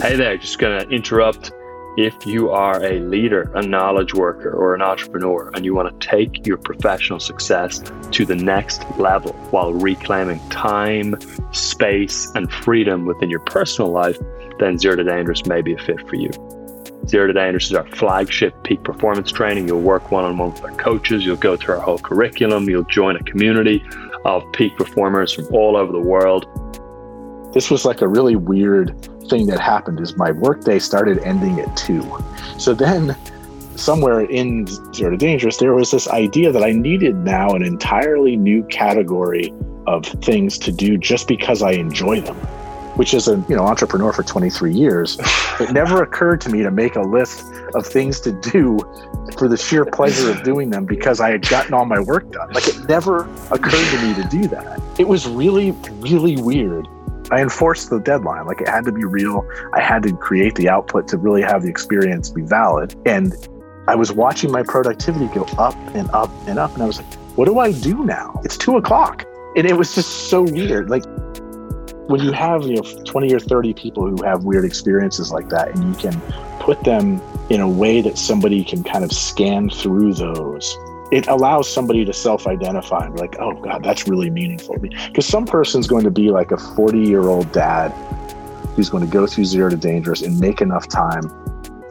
[0.00, 1.52] Hey there, just going to interrupt.
[1.98, 6.08] If you are a leader, a knowledge worker, or an entrepreneur, and you want to
[6.08, 11.16] take your professional success to the next level while reclaiming time,
[11.52, 14.18] space, and freedom within your personal life,
[14.58, 16.30] then Zero to Dangerous may be a fit for you.
[17.06, 19.68] Zero to Dangerous is our flagship peak performance training.
[19.68, 22.84] You'll work one on one with our coaches, you'll go through our whole curriculum, you'll
[22.84, 23.84] join a community
[24.24, 26.46] of peak performers from all over the world.
[27.52, 28.94] This was like a really weird
[29.28, 32.04] thing that happened is my workday started ending at two.
[32.58, 33.16] So then
[33.74, 38.36] somewhere in Zero to Dangerous, there was this idea that I needed now an entirely
[38.36, 39.52] new category
[39.88, 42.36] of things to do just because I enjoy them.
[42.96, 45.16] Which is a you know entrepreneur for 23 years,
[45.60, 48.78] it never occurred to me to make a list of things to do
[49.38, 52.52] for the sheer pleasure of doing them because I had gotten all my work done.
[52.52, 54.80] Like it never occurred to me to do that.
[54.98, 56.86] It was really, really weird
[57.30, 58.46] I enforced the deadline.
[58.46, 59.48] Like it had to be real.
[59.74, 62.94] I had to create the output to really have the experience be valid.
[63.06, 63.34] And
[63.86, 66.72] I was watching my productivity go up and up and up.
[66.74, 68.40] And I was like, what do I do now?
[68.44, 69.24] It's two o'clock.
[69.56, 70.90] And it was just so weird.
[70.90, 71.04] Like
[72.08, 75.68] when you have, you know, 20 or 30 people who have weird experiences like that,
[75.68, 76.20] and you can
[76.58, 80.76] put them in a way that somebody can kind of scan through those
[81.10, 84.90] it allows somebody to self-identify and be like, oh God, that's really meaningful to me.
[85.08, 87.90] Because some person's going to be like a 40-year-old dad
[88.76, 91.22] who's going to go through zero to dangerous and make enough time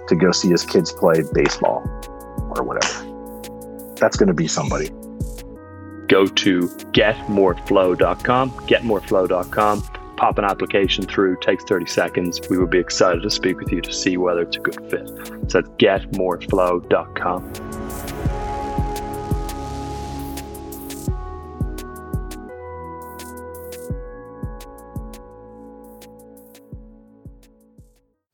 [0.08, 1.84] to go see his kids play baseball
[2.55, 3.05] or whatever.
[3.95, 4.89] That's going to be somebody.
[6.08, 9.82] Go to getmoreflow.com, getmoreflow.com,
[10.15, 12.39] pop an application through, takes 30 seconds.
[12.49, 15.08] We would be excited to speak with you to see whether it's a good fit.
[15.51, 18.38] So that's getmoreflow.com.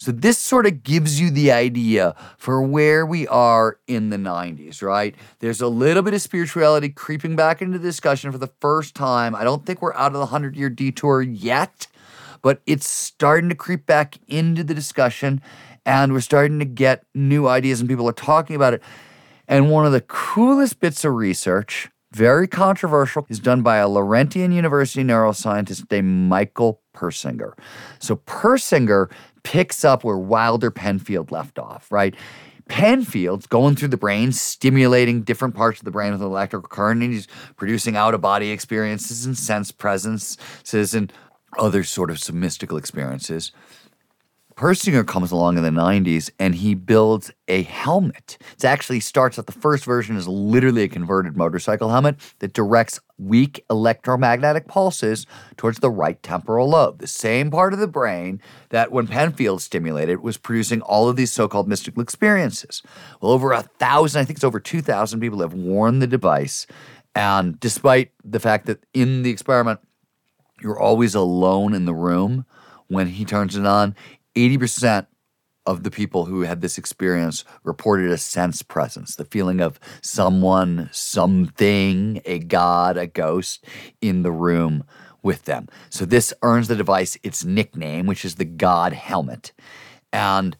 [0.06, 4.84] So this sort of gives you the idea for where we are in the 90s,
[4.84, 5.16] right?
[5.40, 9.34] There's a little bit of spirituality creeping back into the discussion for the first time.
[9.34, 11.88] I don't think we're out of the 100 year detour yet,
[12.44, 15.42] but it's starting to creep back into the discussion
[15.88, 18.84] and we're starting to get new ideas and people are talking about it.
[19.48, 24.52] And one of the coolest bits of research, very controversial, is done by a Laurentian
[24.52, 27.54] University neuroscientist named Michael Persinger.
[27.98, 29.10] So Persinger
[29.46, 32.14] picks up where Wilder Penfield left off, right?
[32.68, 37.04] Penfield's going through the brain, stimulating different parts of the brain with an electrical current,
[37.04, 41.14] and he's producing out of body experiences and sense presences and
[41.60, 43.52] other sort of mystical experiences.
[44.56, 48.38] Persinger comes along in the 90s and he builds a helmet.
[48.56, 53.02] It actually starts out the first version is literally a converted motorcycle helmet that directs
[53.18, 58.94] weak electromagnetic pulses towards the right temporal lobe, the same part of the brain that
[58.94, 62.82] when Penfield stimulated was producing all of these so-called mystical experiences.
[63.20, 66.66] Well, over a thousand, I think it's over 2,000 people have worn the device.
[67.14, 69.82] And despite the fact that in the experiment,
[70.62, 72.46] you're always alone in the room
[72.88, 73.96] when he turns it on,
[74.36, 75.08] 80%
[75.66, 80.90] of the people who had this experience reported a sense presence, the feeling of someone,
[80.92, 83.66] something, a god, a ghost
[84.02, 84.84] in the room
[85.24, 85.68] with them.
[85.90, 89.54] So this earns the device its nickname, which is the God Helmet.
[90.14, 90.56] And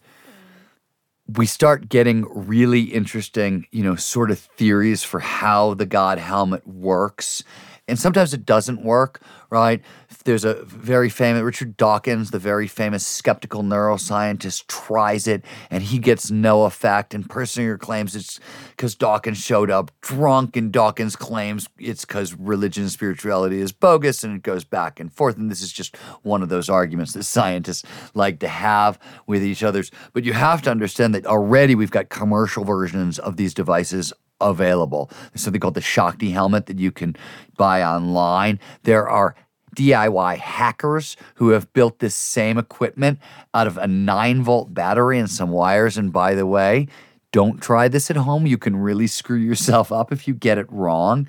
[1.28, 6.66] we start getting really interesting, you know, sort of theories for how the God Helmet
[6.66, 7.44] works.
[7.88, 9.80] And sometimes it doesn't work, right?
[10.24, 16.00] There's a very famous Richard Dawkins, the very famous skeptical neuroscientist, tries it and he
[16.00, 17.14] gets no effect.
[17.14, 22.82] And Persinger claims it's because Dawkins showed up drunk, and Dawkins claims it's because religion
[22.84, 25.36] and spirituality is bogus, and it goes back and forth.
[25.36, 29.62] And this is just one of those arguments that scientists like to have with each
[29.62, 29.92] others.
[30.12, 35.10] But you have to understand that already we've got commercial versions of these devices available.
[35.32, 37.16] There's something called the Shakti helmet that you can
[37.56, 38.60] buy online.
[38.82, 39.34] There are
[39.76, 43.18] DIY hackers who have built this same equipment
[43.54, 45.98] out of a 9 volt battery and some wires.
[45.98, 46.88] And by the way,
[47.30, 48.46] don't try this at home.
[48.46, 51.28] You can really screw yourself up if you get it wrong.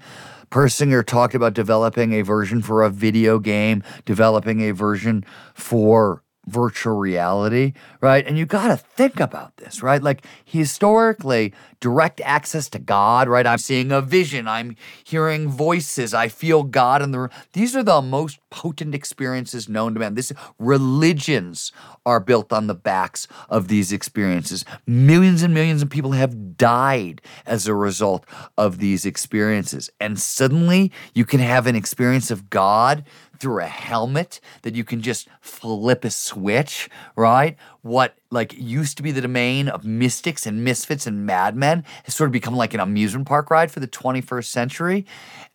[0.49, 6.97] Persinger talked about developing a version for a video game, developing a version for virtual
[6.97, 8.25] reality, right?
[8.25, 10.01] And you got to think about this, right?
[10.01, 13.45] Like historically, direct access to God, right?
[13.45, 17.29] I'm seeing a vision, I'm hearing voices, I feel God in the room.
[17.53, 20.15] These are the most potent experiences known to man.
[20.15, 21.71] This religions
[22.05, 24.65] are built on the backs of these experiences.
[24.87, 28.25] Millions and millions of people have died as a result
[28.57, 29.89] of these experiences.
[29.99, 33.03] And suddenly you can have an experience of God
[33.39, 37.57] through a helmet that you can just flip a switch, right?
[37.81, 42.27] What like used to be the domain of mystics and misfits and madmen has sort
[42.27, 45.05] of become like an amusement park ride for the 21st century.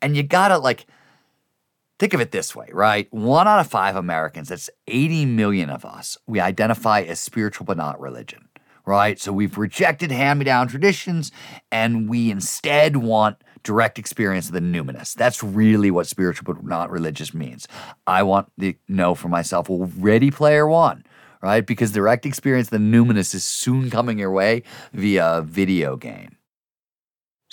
[0.01, 0.87] And you gotta like
[1.99, 3.07] think of it this way, right?
[3.13, 7.77] One out of five Americans, that's 80 million of us, we identify as spiritual but
[7.77, 8.49] not religion,
[8.85, 9.21] right?
[9.21, 11.31] So we've rejected hand me down traditions
[11.71, 15.15] and we instead want direct experience of the numinous.
[15.15, 17.69] That's really what spiritual but not religious means.
[18.07, 21.05] I want to know for myself, well, Ready Player One,
[21.43, 21.65] right?
[21.67, 26.37] Because direct experience of the numinous is soon coming your way via video game.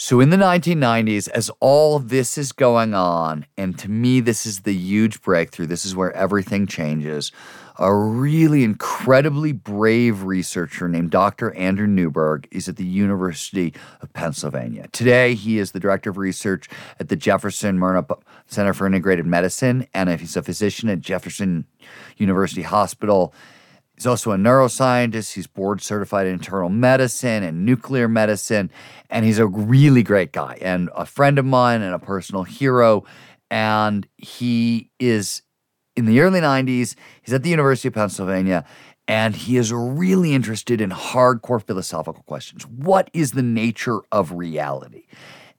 [0.02, 4.62] So in the 1990s, as all this is going on, and to me, this is
[4.62, 7.34] the huge breakthrough, this is where everything changes
[7.80, 11.54] a really incredibly brave researcher named Dr.
[11.56, 14.88] Andrew Newberg is at the University of Pennsylvania.
[14.92, 16.68] Today, he is the director of research
[17.00, 21.66] at the Jefferson Murnop Center for Integrated Medicine, and he's a physician at Jefferson
[22.18, 23.34] University Hospital.
[23.96, 25.34] He's also a neuroscientist.
[25.34, 28.72] He's board certified in internal medicine and nuclear medicine.
[29.10, 33.04] And he's a really great guy and a friend of mine and a personal hero.
[33.52, 35.42] And he is
[36.00, 36.96] in the early 90s.
[37.22, 38.66] He's at the University of Pennsylvania
[39.08, 42.68] and he is really interested in hardcore philosophical questions.
[42.68, 45.08] What is the nature of reality?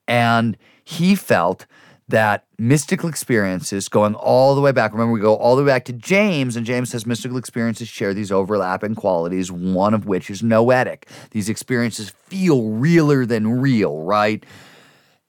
[0.07, 1.67] And he felt
[2.07, 5.85] that mystical experiences going all the way back, remember, we go all the way back
[5.87, 10.43] to James, and James says mystical experiences share these overlapping qualities, one of which is
[10.43, 11.09] noetic.
[11.31, 14.45] These experiences feel realer than real, right?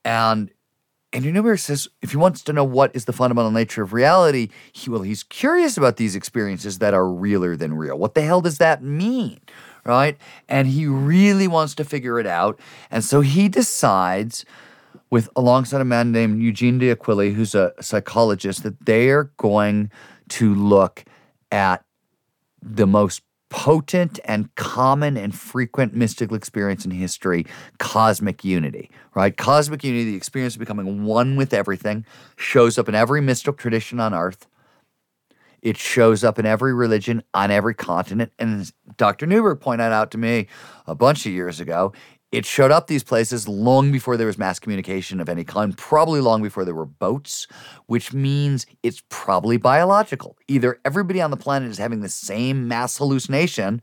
[0.04, 0.50] And
[1.12, 4.48] Andrew Newberg says if he wants to know what is the fundamental nature of reality,
[4.72, 7.98] he well, he's curious about these experiences that are realer than real.
[7.98, 9.40] What the hell does that mean?
[9.84, 10.16] Right?
[10.48, 12.58] And he really wants to figure it out.
[12.90, 14.44] And so he decides
[15.10, 19.90] with alongside a man named Eugene d'Aquili, who's a psychologist, that they are going
[20.30, 21.04] to look
[21.50, 21.84] at
[22.62, 23.20] the most
[23.52, 27.46] potent and common and frequent mystical experience in history
[27.78, 29.36] cosmic unity, right?
[29.36, 34.00] Cosmic unity, the experience of becoming one with everything, shows up in every mystical tradition
[34.00, 34.46] on earth.
[35.62, 38.32] It shows up in every religion on every continent.
[38.38, 39.26] And Dr.
[39.26, 40.48] Newberg pointed out to me
[40.86, 41.92] a bunch of years ago,
[42.32, 46.20] it showed up these places long before there was mass communication of any kind, probably
[46.20, 47.46] long before there were boats,
[47.86, 50.38] which means it's probably biological.
[50.48, 53.82] Either everybody on the planet is having the same mass hallucination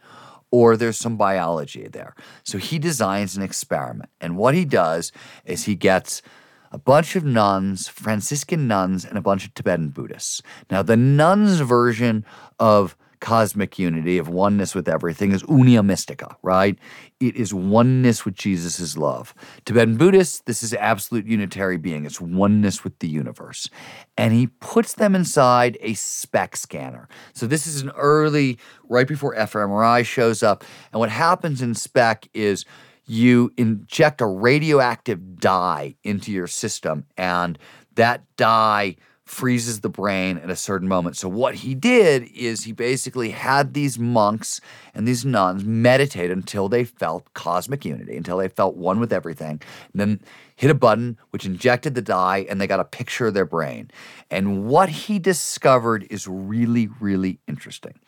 [0.51, 2.15] or there's some biology there.
[2.43, 4.09] So he designs an experiment.
[4.19, 5.11] And what he does
[5.45, 6.23] is he gets
[6.71, 10.41] a bunch of nuns, Franciscan nuns, and a bunch of Tibetan Buddhists.
[10.69, 12.25] Now, the nuns' version
[12.59, 16.77] of cosmic unity, of oneness with everything, is unio mystica, right?
[17.19, 19.33] It is oneness with Jesus' love.
[19.65, 22.05] Tibetan Buddhists, this is absolute unitary being.
[22.05, 23.69] It's oneness with the universe.
[24.17, 27.09] And he puts them inside a SPECT scanner.
[27.33, 28.57] So this is an early,
[28.87, 30.63] right before fMRI shows up.
[30.93, 32.63] And what happens in SPECT is
[33.09, 37.57] you inject a radioactive dye into your system, and
[37.95, 38.95] that dye
[39.25, 41.17] freezes the brain at a certain moment.
[41.17, 44.61] So, what he did is he basically had these monks
[44.93, 49.61] and these nuns meditate until they felt cosmic unity, until they felt one with everything.
[49.93, 50.19] And then
[50.55, 53.89] hit a button which injected the dye, and they got a picture of their brain.
[54.29, 57.99] And what he discovered is really, really interesting.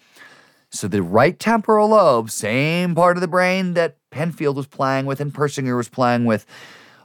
[0.72, 5.20] So the right temporal lobe, same part of the brain that Penfield was playing with
[5.20, 6.46] and Persinger was playing with,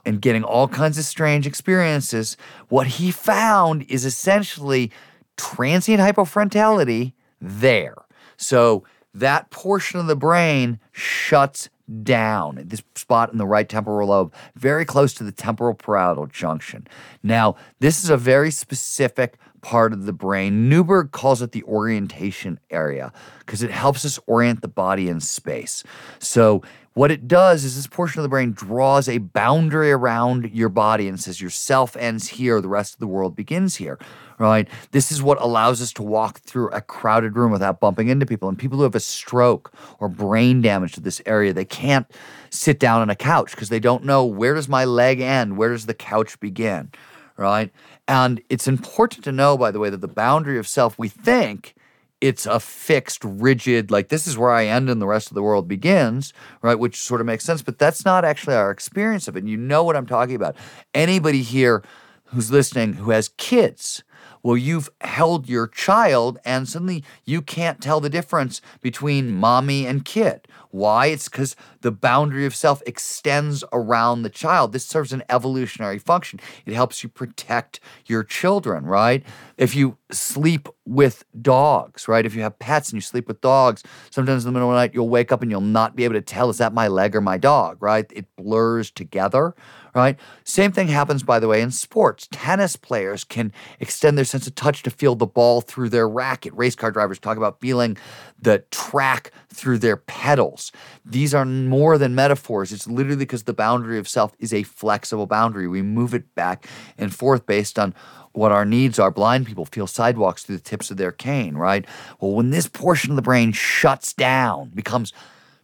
[0.05, 2.37] and getting all kinds of strange experiences,
[2.69, 4.89] what he found is essentially
[5.35, 7.11] transient hypofrontality
[7.41, 7.95] there.
[8.37, 11.69] So that portion of the brain shuts
[12.03, 16.87] down this spot in the right temporal lobe, very close to the temporal parietal junction.
[17.23, 20.69] Now, this is a very specific part of the brain.
[20.69, 25.83] Newberg calls it the orientation area because it helps us orient the body in space.
[26.19, 30.69] So, what it does is this portion of the brain draws a boundary around your
[30.69, 33.99] body and says your self ends here, the rest of the world begins here
[34.39, 34.67] right?
[34.91, 38.49] This is what allows us to walk through a crowded room without bumping into people.
[38.49, 42.07] And people who have a stroke or brain damage to this area, they can't
[42.49, 45.57] sit down on a couch because they don't know where does my leg end?
[45.57, 46.91] Where does the couch begin?
[47.35, 47.71] Right?
[48.07, 51.75] And it's important to know, by the way, that the boundary of self, we think
[52.19, 55.43] it's a fixed, rigid, like this is where I end and the rest of the
[55.43, 56.79] world begins, right?
[56.79, 59.39] Which sort of makes sense, but that's not actually our experience of it.
[59.39, 60.55] And you know what I'm talking about.
[60.93, 61.83] Anybody here
[62.25, 64.03] who's listening who has kids,
[64.47, 70.05] well, you've held your child and suddenly you can't tell the difference between mommy and
[70.05, 70.47] kid.
[70.71, 71.07] Why?
[71.07, 74.71] It's because the boundary of self extends around the child.
[74.71, 76.39] This serves an evolutionary function.
[76.65, 79.21] It helps you protect your children, right?
[79.57, 82.25] If you sleep with dogs, right?
[82.25, 84.79] If you have pets and you sleep with dogs, sometimes in the middle of the
[84.79, 87.17] night you'll wake up and you'll not be able to tell is that my leg
[87.17, 88.05] or my dog, right?
[88.15, 89.55] It blurs together,
[89.97, 90.17] right?
[90.43, 92.27] Same thing happens, by the way, in sports.
[92.31, 96.53] Tennis players can extend their sense of touch to feel the ball through their racket.
[96.53, 97.97] Race car drivers talk about feeling
[98.39, 100.71] the track through their pedals.
[101.03, 102.71] These are more than metaphors.
[102.71, 105.67] It's literally because the boundary of self is a flexible boundary.
[105.67, 106.67] We move it back
[106.97, 107.95] and forth based on
[108.33, 109.09] what our needs are.
[109.09, 111.85] Blind people feel sidewalks through the tips of their cane, right?
[112.19, 115.11] Well, when this portion of the brain shuts down, becomes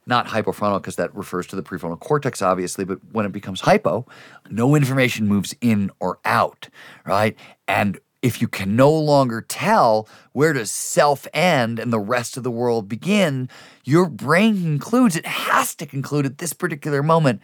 [0.05, 4.05] not hypofrontal because that refers to the prefrontal cortex, obviously, but when it becomes hypo,
[4.49, 6.69] no information moves in or out,
[7.05, 7.37] right?
[7.67, 12.43] And if you can no longer tell where does self end and the rest of
[12.43, 13.49] the world begin,
[13.83, 17.41] your brain concludes, it has to conclude at this particular moment,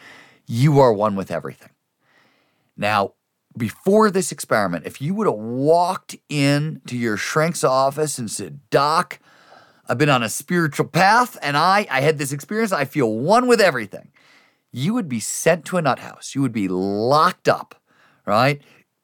[0.47, 1.69] you are one with everything.
[2.77, 3.13] Now,
[3.57, 8.61] before this experiment, if you would have walked in to your shrink's office and said,
[8.69, 9.19] Doc,
[9.89, 12.71] I've been on a spiritual path and I, I had this experience.
[12.71, 14.11] I feel one with everything.
[14.71, 16.35] You would be sent to a nut house.
[16.35, 17.73] You would be locked up,
[18.25, 18.61] right?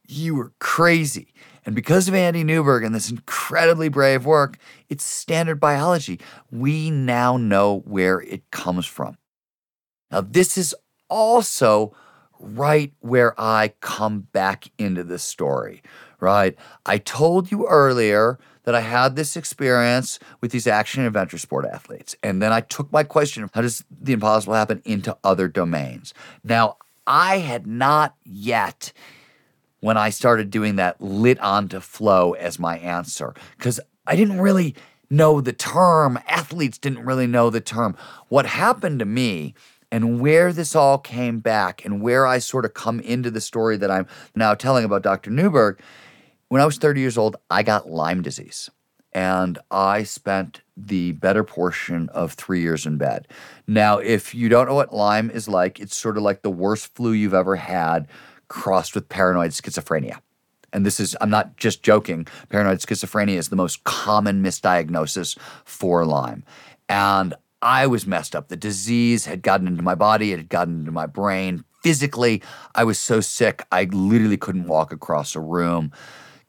[0.07, 1.33] You were crazy.
[1.65, 6.19] And because of Andy Newberg and this incredibly brave work, it's standard biology.
[6.51, 9.17] We now know where it comes from.
[10.11, 10.75] Now, this is
[11.09, 11.95] also
[12.39, 15.81] right where I come back into the story,
[16.19, 16.55] right?
[16.85, 21.65] I told you earlier that I had this experience with these action and adventure sport
[21.65, 22.15] athletes.
[22.21, 26.13] And then I took my question of how does the impossible happen into other domains.
[26.43, 28.91] Now, I had not yet,
[29.79, 34.75] when I started doing that, lit onto flow as my answer because I didn't really
[35.09, 36.19] know the term.
[36.27, 37.95] Athletes didn't really know the term.
[38.29, 39.53] What happened to me
[39.91, 43.77] and where this all came back and where I sort of come into the story
[43.77, 45.29] that I'm now telling about Dr.
[45.29, 45.79] Newberg
[46.49, 48.69] when I was 30 years old, I got Lyme disease.
[49.13, 53.27] And I spent the better portion of three years in bed.
[53.65, 56.93] Now, if you don't know what Lyme is like, it's sort of like the worst
[56.95, 58.07] flu you've ever had
[58.49, 60.19] crossed with paranoid schizophrenia.
[60.73, 66.05] And this is, I'm not just joking, paranoid schizophrenia is the most common misdiagnosis for
[66.05, 66.43] Lyme.
[66.89, 68.49] And I was messed up.
[68.49, 71.63] The disease had gotten into my body, it had gotten into my brain.
[71.81, 72.41] Physically,
[72.75, 75.93] I was so sick, I literally couldn't walk across a room.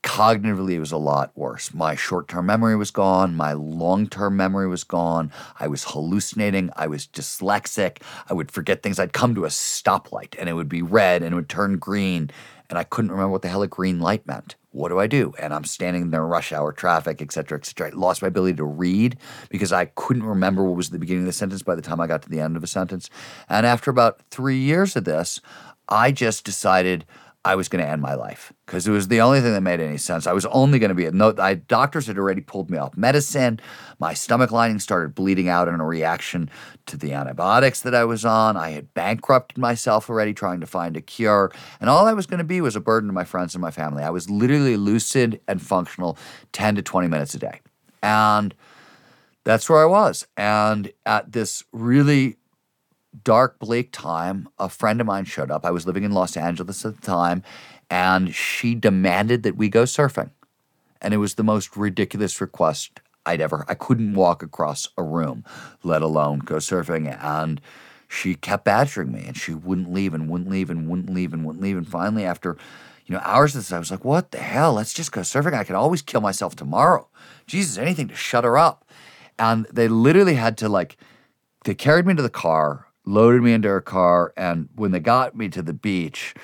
[0.06, 1.74] Cognitively, it was a lot worse.
[1.74, 3.34] My short term memory was gone.
[3.34, 5.32] My long term memory was gone.
[5.58, 6.70] I was hallucinating.
[6.76, 8.00] I was dyslexic.
[8.30, 9.00] I would forget things.
[9.00, 12.30] I'd come to a stoplight and it would be red and it would turn green.
[12.70, 14.54] And I couldn't remember what the hell a green light meant.
[14.76, 15.32] what do I do?
[15.38, 17.88] And I'm standing there in rush hour traffic, et cetera, et cetera.
[17.88, 19.16] I lost my ability to read
[19.48, 22.06] because I couldn't remember what was the beginning of the sentence by the time I
[22.06, 23.08] got to the end of a sentence.
[23.48, 25.40] And after about three years of this,
[25.88, 27.06] I just decided
[27.46, 29.80] I was going to end my life because it was the only thing that made
[29.80, 30.26] any sense.
[30.26, 31.32] I was only going to be no.
[31.38, 33.60] I, doctors had already pulled me off medicine.
[34.00, 36.50] My stomach lining started bleeding out in a reaction
[36.86, 38.56] to the antibiotics that I was on.
[38.56, 42.38] I had bankrupted myself already trying to find a cure, and all I was going
[42.38, 44.02] to be was a burden to my friends and my family.
[44.02, 46.18] I was literally lucid and functional
[46.50, 47.60] ten to twenty minutes a day,
[48.02, 48.56] and
[49.44, 50.26] that's where I was.
[50.36, 52.38] And at this really
[53.24, 55.64] dark, bleak time, a friend of mine showed up.
[55.64, 57.42] I was living in Los Angeles at the time,
[57.90, 60.30] and she demanded that we go surfing.
[61.00, 63.64] And it was the most ridiculous request I'd ever.
[63.68, 65.44] I couldn't walk across a room,
[65.82, 67.16] let alone go surfing.
[67.22, 67.60] And
[68.08, 71.44] she kept badgering me, and she wouldn't leave, and wouldn't leave, and wouldn't leave, and
[71.44, 71.76] wouldn't leave.
[71.76, 72.56] And finally, after
[73.04, 74.74] you know hours of this, I was like, "What the hell?
[74.74, 75.54] Let's just go surfing.
[75.54, 77.08] I can always kill myself tomorrow.
[77.46, 78.84] Jesus, anything to shut her up."
[79.38, 80.96] And they literally had to like,
[81.64, 85.36] they carried me to the car loaded me into a car, and when they got
[85.36, 86.34] me to the beach,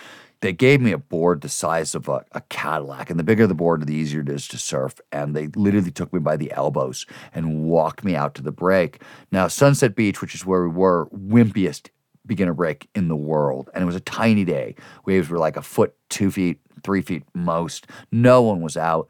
[0.42, 3.10] they gave me a board the size of a, a, Cadillac.
[3.10, 5.00] And the bigger the board, the easier it is to surf.
[5.12, 9.02] And they literally took me by the elbows and walked me out to the break.
[9.30, 11.90] Now, Sunset Beach, which is where we were, wimpiest
[12.26, 13.70] beginner break in the world.
[13.72, 14.74] And it was a tiny day.
[15.04, 17.86] Waves were like a foot, two feet, three feet most.
[18.10, 19.08] No one was out.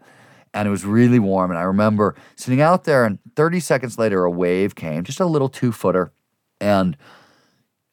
[0.53, 1.51] And it was really warm.
[1.51, 5.25] And I remember sitting out there, and 30 seconds later, a wave came, just a
[5.25, 6.13] little two footer.
[6.61, 6.95] And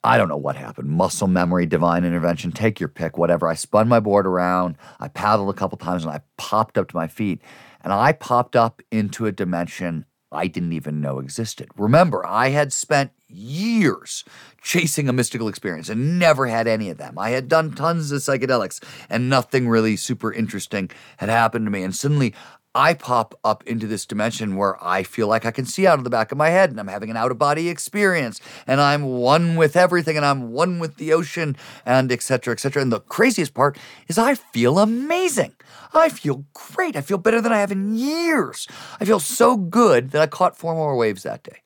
[0.03, 0.89] I don't know what happened.
[0.89, 3.47] Muscle memory, divine intervention, take your pick, whatever.
[3.47, 6.95] I spun my board around, I paddled a couple times, and I popped up to
[6.95, 7.41] my feet.
[7.81, 11.69] And I popped up into a dimension I didn't even know existed.
[11.75, 14.23] Remember, I had spent years
[14.61, 17.17] chasing a mystical experience and never had any of them.
[17.17, 21.83] I had done tons of psychedelics and nothing really super interesting had happened to me.
[21.83, 22.35] And suddenly
[22.75, 26.03] I pop up into this dimension where I feel like I can see out of
[26.03, 29.03] the back of my head and I'm having an out of body experience and I'm
[29.03, 32.53] one with everything and I'm one with the ocean and etc.
[32.53, 32.83] etc.
[32.83, 35.55] And the craziest part is I feel amazing.
[35.95, 36.95] I feel great.
[36.95, 38.67] I feel better than I have in years.
[38.99, 41.61] I feel so good that I caught four more waves that day.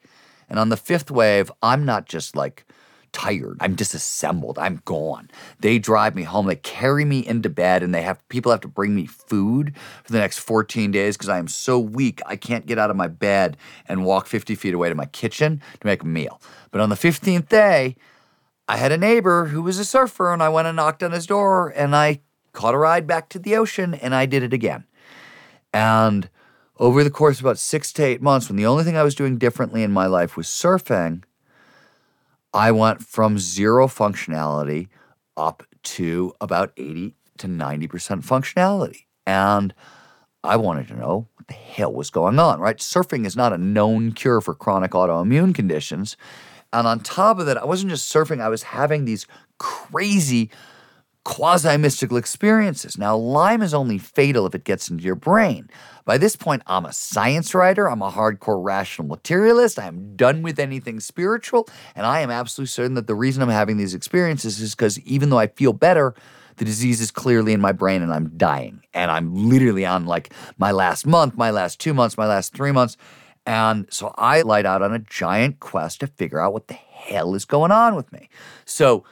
[0.50, 2.66] And on the fifth wave, I'm not just like
[3.14, 3.58] tired.
[3.62, 4.60] I'm disassembled.
[4.60, 5.30] I'm gone.
[5.60, 6.48] They drive me home.
[6.48, 10.12] They carry me into bed and they have people have to bring me food for
[10.12, 13.08] the next 14 days because I am so weak I can't get out of my
[13.08, 13.56] bed
[13.88, 16.42] and walk 50 feet away to my kitchen to make a meal.
[16.72, 17.96] But on the 15th day,
[18.68, 21.28] I had a neighbor who was a surfer and I went and knocked on his
[21.28, 24.86] door and I caught a ride back to the ocean and I did it again.
[25.74, 26.30] And
[26.78, 29.16] over the course of about six to eight months, when the only thing I was
[29.16, 31.24] doing differently in my life was surfing,
[32.54, 34.88] I went from zero functionality
[35.36, 37.88] up to about 80 to 90%
[38.24, 39.06] functionality.
[39.26, 39.74] And
[40.44, 42.78] I wanted to know what the hell was going on, right?
[42.78, 46.16] Surfing is not a known cure for chronic autoimmune conditions.
[46.72, 49.26] And on top of that, I wasn't just surfing, I was having these
[49.58, 50.50] crazy
[51.24, 52.98] quasi mystical experiences.
[52.98, 55.70] Now, Lyme is only fatal if it gets into your brain.
[56.06, 60.42] By this point, I'm a science writer, I'm a hardcore rational materialist, I am done
[60.42, 64.60] with anything spiritual, and I am absolutely certain that the reason I'm having these experiences
[64.60, 66.14] is because even though I feel better,
[66.58, 68.84] the disease is clearly in my brain and I'm dying.
[68.94, 72.72] And I'm literally on like my last month, my last two months, my last three
[72.72, 72.98] months.
[73.46, 77.36] And so I light out on a giant quest to figure out what the hell
[77.36, 78.30] is going on with me.
[78.66, 79.04] So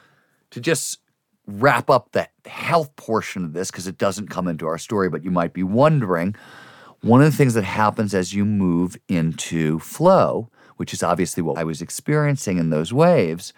[0.51, 0.99] to just
[1.47, 5.23] wrap up the health portion of this, because it doesn't come into our story, but
[5.23, 6.35] you might be wondering
[7.01, 11.57] one of the things that happens as you move into flow, which is obviously what
[11.57, 13.53] I was experiencing in those waves,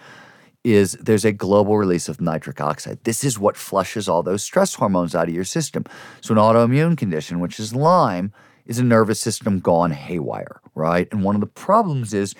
[0.63, 3.03] is there's a global release of nitric oxide.
[3.03, 5.83] This is what flushes all those stress hormones out of your system.
[6.21, 8.31] So, an autoimmune condition, which is Lyme,
[8.65, 11.09] is a nervous system gone haywire, right?
[11.11, 12.33] And one of the problems is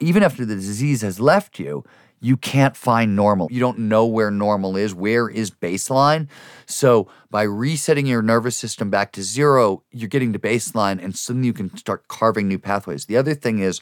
[0.00, 1.84] even after the disease has left you,
[2.20, 3.48] you can't find normal.
[3.50, 4.94] You don't know where normal is.
[4.94, 6.28] Where is baseline?
[6.66, 11.46] So, by resetting your nervous system back to zero, you're getting to baseline and suddenly
[11.46, 13.06] you can start carving new pathways.
[13.06, 13.80] The other thing is,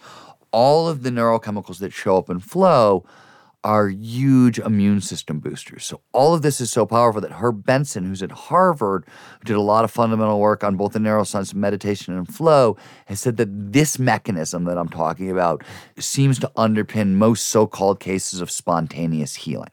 [0.53, 3.05] all of the neurochemicals that show up in flow
[3.67, 5.85] are huge immune system boosters.
[5.85, 9.05] So all of this is so powerful that Herb Benson, who's at Harvard,
[9.41, 12.77] who did a lot of fundamental work on both the neuroscience of meditation and flow,
[13.07, 15.65] has said that this mechanism that I'm talking about
[15.99, 19.73] seems to underpin most so-called cases of spontaneous healing.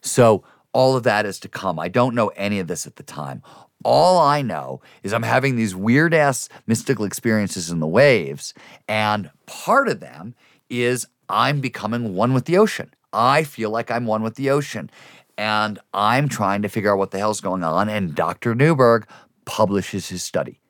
[0.00, 1.80] So all of that is to come.
[1.80, 3.42] I don't know any of this at the time.
[3.84, 8.54] All I know is I'm having these weird ass mystical experiences in the waves,
[8.86, 10.36] and part of them
[10.70, 12.92] is I'm becoming one with the ocean.
[13.12, 14.90] I feel like I'm one with the ocean.
[15.36, 17.88] And I'm trying to figure out what the hell's going on.
[17.88, 18.54] And Dr.
[18.54, 19.06] Newberg
[19.44, 20.60] publishes his study.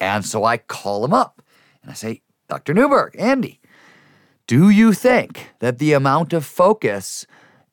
[0.00, 1.42] And so I call him up
[1.82, 2.74] and I say, Dr.
[2.74, 3.60] Newberg, Andy,
[4.46, 7.26] do you think that the amount of focus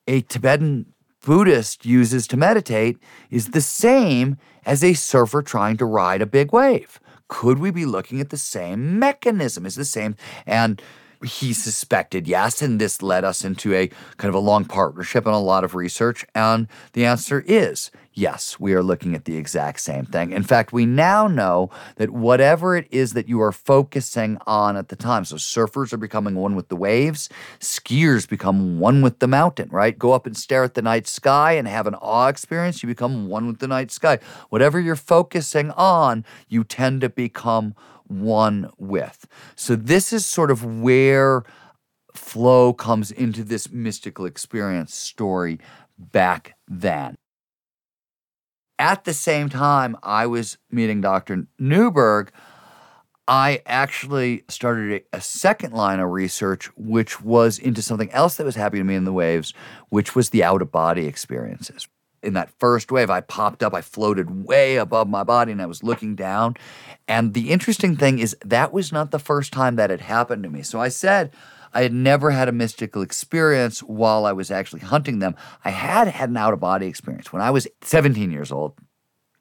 [0.06, 0.86] a Tibetan
[1.24, 2.98] Buddhist uses to meditate
[3.30, 7.00] is the same as a surfer trying to ride a big wave?
[7.28, 9.64] Could we be looking at the same mechanism?
[9.64, 10.16] Is the same?
[10.46, 10.82] And
[11.24, 15.34] he suspected yes, and this led us into a kind of a long partnership and
[15.34, 16.24] a lot of research.
[16.34, 20.30] And the answer is yes, we are looking at the exact same thing.
[20.30, 24.88] In fact, we now know that whatever it is that you are focusing on at
[24.88, 29.26] the time, so surfers are becoming one with the waves, skiers become one with the
[29.26, 29.98] mountain, right?
[29.98, 33.28] Go up and stare at the night sky and have an awe experience, you become
[33.28, 34.18] one with the night sky.
[34.48, 37.74] Whatever you're focusing on, you tend to become
[38.06, 39.26] one with.
[39.56, 41.44] So, this is sort of where
[42.14, 45.58] flow comes into this mystical experience story
[45.98, 47.16] back then.
[48.78, 51.46] At the same time, I was meeting Dr.
[51.58, 52.32] Newberg.
[53.26, 58.56] I actually started a, second line of research, which was into something else that was
[58.56, 59.54] happening to me in the waves,
[59.88, 61.88] which was the out of body experiences
[62.24, 65.66] in that first wave, I popped up, I floated way above my body and I
[65.66, 66.56] was looking down.
[67.06, 70.50] And the interesting thing is, that was not the first time that had happened to
[70.50, 70.62] me.
[70.62, 71.32] So I said,
[71.74, 75.34] I had never had a mystical experience while I was actually hunting them.
[75.64, 77.32] I had had an out of body experience.
[77.32, 78.74] When I was 17 years old,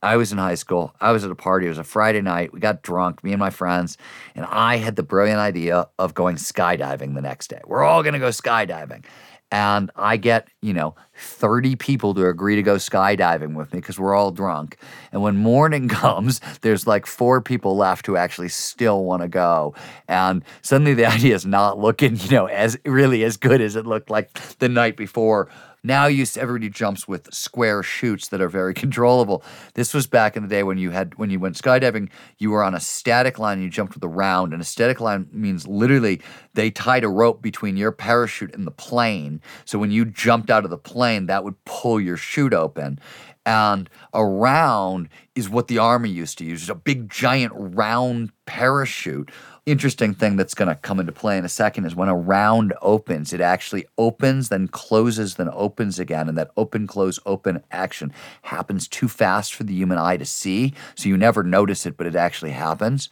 [0.01, 0.93] I was in high school.
[0.99, 1.67] I was at a party.
[1.67, 2.51] It was a Friday night.
[2.51, 3.97] We got drunk, me and my friends,
[4.35, 7.61] and I had the brilliant idea of going skydiving the next day.
[7.65, 9.05] We're all going to go skydiving
[9.53, 13.99] and I get, you know, 30 people to agree to go skydiving with me because
[13.99, 14.77] we're all drunk.
[15.11, 19.75] And when morning comes, there's like four people left who actually still want to go.
[20.07, 23.85] And suddenly the idea is not looking, you know, as really as good as it
[23.85, 25.49] looked like the night before
[25.83, 29.43] now you everybody jumps with square chutes that are very controllable.
[29.73, 32.63] This was back in the day when you had when you went skydiving, you were
[32.63, 34.53] on a static line and you jumped with a round.
[34.53, 36.21] And a static line means literally
[36.53, 39.41] they tied a rope between your parachute and the plane.
[39.65, 42.99] So when you jumped out of the plane, that would pull your chute open.
[43.45, 46.61] And a round is what the army used to use.
[46.61, 49.31] It's a big giant round parachute
[49.65, 52.73] interesting thing that's going to come into play in a second is when a round
[52.81, 56.27] opens, it actually opens, then closes, then opens again.
[56.27, 58.11] And that open, close, open action
[58.43, 60.73] happens too fast for the human eye to see.
[60.95, 63.09] So you never notice it, but it actually happens.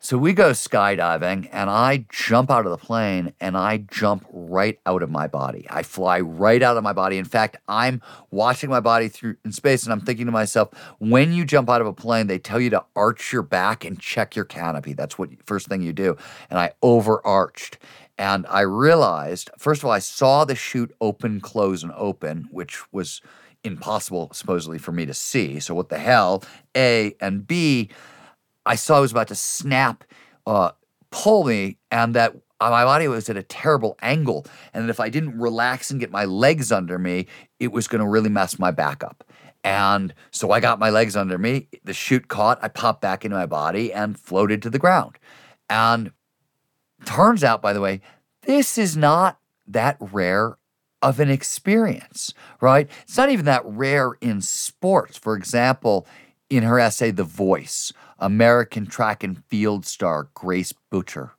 [0.00, 4.78] So we go skydiving, and I jump out of the plane and I jump right
[4.86, 5.66] out of my body.
[5.68, 7.18] I fly right out of my body.
[7.18, 10.70] In fact, I'm watching my body through in space, and I'm thinking to myself,
[11.00, 13.98] when you jump out of a plane, they tell you to arch your back and
[13.98, 14.92] check your canopy.
[14.92, 16.16] That's what first thing you do.
[16.48, 17.78] And I overarched.
[18.16, 22.80] And I realized, first of all, I saw the chute open, close, and open, which
[22.92, 23.20] was
[23.64, 25.58] impossible, supposedly, for me to see.
[25.58, 26.44] So, what the hell?
[26.76, 27.90] A and B,
[28.68, 30.04] I saw it was about to snap,
[30.46, 30.72] uh,
[31.10, 34.46] pull me, and that my body was at a terrible angle.
[34.74, 37.26] And that if I didn't relax and get my legs under me,
[37.58, 39.24] it was going to really mess my back up.
[39.64, 41.68] And so I got my legs under me.
[41.84, 42.58] The chute caught.
[42.62, 45.18] I popped back into my body and floated to the ground.
[45.68, 46.12] And
[47.04, 48.00] turns out, by the way,
[48.42, 50.56] this is not that rare
[51.00, 52.88] of an experience, right?
[53.02, 55.16] It's not even that rare in sports.
[55.16, 56.06] For example,
[56.50, 61.32] in her essay, The Voice, American track and field star Grace Butcher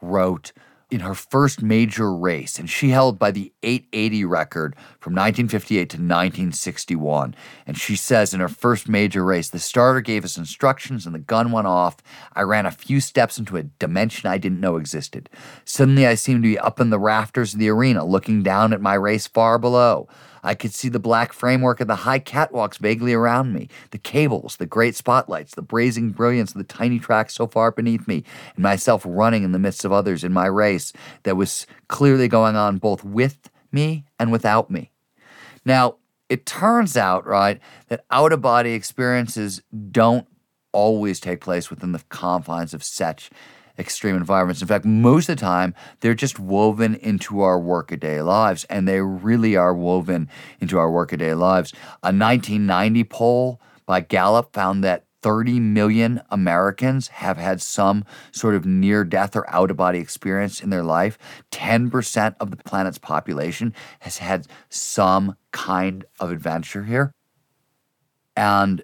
[0.00, 0.52] wrote
[0.92, 5.96] in her first major race, and she held by the 880 record from 1958 to
[5.96, 7.34] 1961.
[7.66, 11.18] And she says in her first major race, the starter gave us instructions and the
[11.18, 11.96] gun went off.
[12.34, 15.30] I ran a few steps into a dimension I didn't know existed.
[15.64, 18.82] Suddenly, I seemed to be up in the rafters of the arena, looking down at
[18.82, 20.08] my race far below.
[20.42, 24.56] I could see the black framework of the high catwalks vaguely around me, the cables,
[24.56, 28.24] the great spotlights, the blazing brilliance of the tiny track so far beneath me,
[28.56, 32.56] and myself running in the midst of others in my race that was clearly going
[32.56, 34.90] on both with me and without me.
[35.64, 35.96] Now,
[36.28, 40.26] it turns out, right, that out of body experiences don't
[40.72, 43.30] always take place within the confines of such
[43.82, 44.62] extreme environments.
[44.62, 49.00] In fact, most of the time, they're just woven into our workaday lives, and they
[49.00, 50.28] really are woven
[50.60, 51.72] into our workaday lives.
[52.02, 58.66] A 1990 poll by Gallup found that 30 million Americans have had some sort of
[58.66, 61.16] near death or out of body experience in their life.
[61.52, 67.12] 10% of the planet's population has had some kind of adventure here.
[68.36, 68.82] And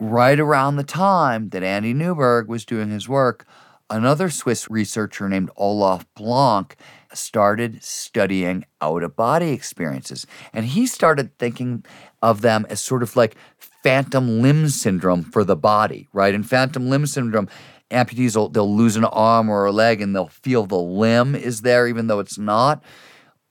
[0.00, 3.46] right around the time that Andy Newberg was doing his work,
[3.90, 6.72] another Swiss researcher named Olaf Blanke
[7.12, 10.26] started studying out of body experiences.
[10.54, 11.84] And he started thinking
[12.22, 16.34] of them as sort of like phantom limb syndrome for the body, right?
[16.34, 17.48] In phantom limb syndrome,
[17.90, 21.60] amputees will they'll lose an arm or a leg and they'll feel the limb is
[21.60, 22.82] there even though it's not.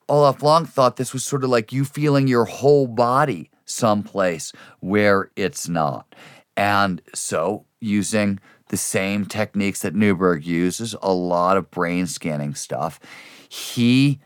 [0.08, 5.30] Olaf Blanke thought this was sort of like you feeling your whole body someplace where
[5.36, 6.16] it's not.
[6.60, 8.38] And so, using
[8.68, 13.00] the same techniques that Newberg uses, a lot of brain scanning stuff,
[13.48, 14.20] he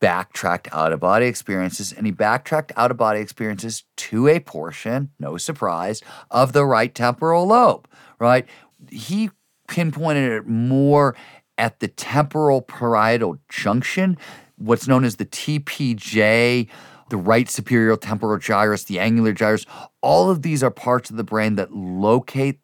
[0.00, 5.10] backtracked out of body experiences and he backtracked out of body experiences to a portion,
[5.20, 7.86] no surprise, of the right temporal lobe,
[8.18, 8.46] right?
[8.90, 9.30] He
[9.68, 11.14] pinpointed it more
[11.56, 14.18] at the temporal parietal junction,
[14.56, 16.68] what's known as the TPJ,
[17.10, 19.66] the right superior temporal gyrus, the angular gyrus.
[20.00, 22.60] All of these are parts of the brain that locate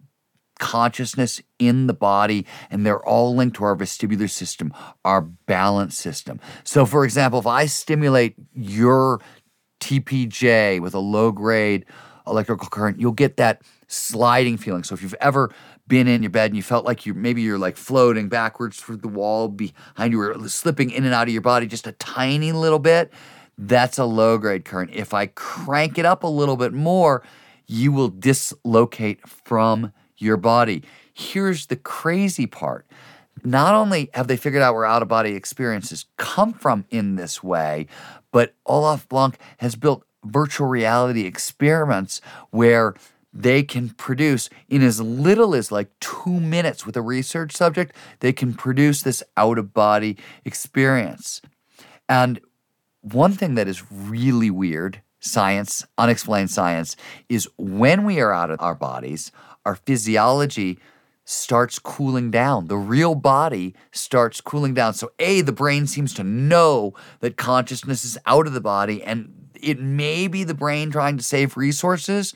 [0.61, 4.73] consciousness in the body, and they're all linked to our vestibular system,
[5.05, 6.39] our balance system.
[6.63, 9.21] So, for example, if I stimulate your
[9.81, 11.87] TPJ with a low grade
[12.27, 14.85] electrical current, you'll get that sliding feeling.
[14.85, 15.51] So, if you've ever
[15.89, 18.99] been in your bed and you felt like you maybe you're like floating backwards through
[18.99, 22.53] the wall behind you or slipping in and out of your body just a tiny
[22.53, 23.13] little bit,
[23.61, 24.91] that's a low grade current.
[24.95, 27.23] If I crank it up a little bit more,
[27.67, 30.83] you will dislocate from your body.
[31.13, 32.87] Here's the crazy part.
[33.45, 37.43] Not only have they figured out where out of body experiences come from in this
[37.43, 37.87] way,
[38.33, 42.95] but Olaf Blanke has built virtual reality experiments where
[43.33, 48.33] they can produce in as little as like two minutes with a research subject, they
[48.33, 51.41] can produce this out of body experience.
[52.09, 52.41] And
[53.03, 56.97] one thing that is really weird, science, unexplained science,
[57.29, 59.33] is when we are out of our bodies,
[59.65, 60.79] our physiology
[61.25, 62.67] starts cooling down.
[62.67, 64.95] The real body starts cooling down.
[64.95, 69.51] So, A, the brain seems to know that consciousness is out of the body, and
[69.61, 72.35] it may be the brain trying to save resources.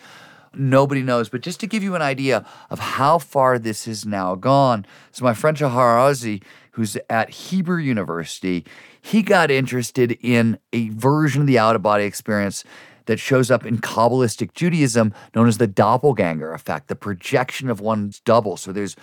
[0.54, 1.28] Nobody knows.
[1.28, 5.24] But just to give you an idea of how far this has now gone, so
[5.24, 6.42] my friend Shahar Arzy,
[6.72, 8.64] who's at Hebrew University,
[9.04, 12.64] he got interested in a version of the out of body experience
[13.04, 18.20] that shows up in Kabbalistic Judaism known as the doppelganger effect, the projection of one's
[18.20, 18.56] double.
[18.56, 18.96] So there's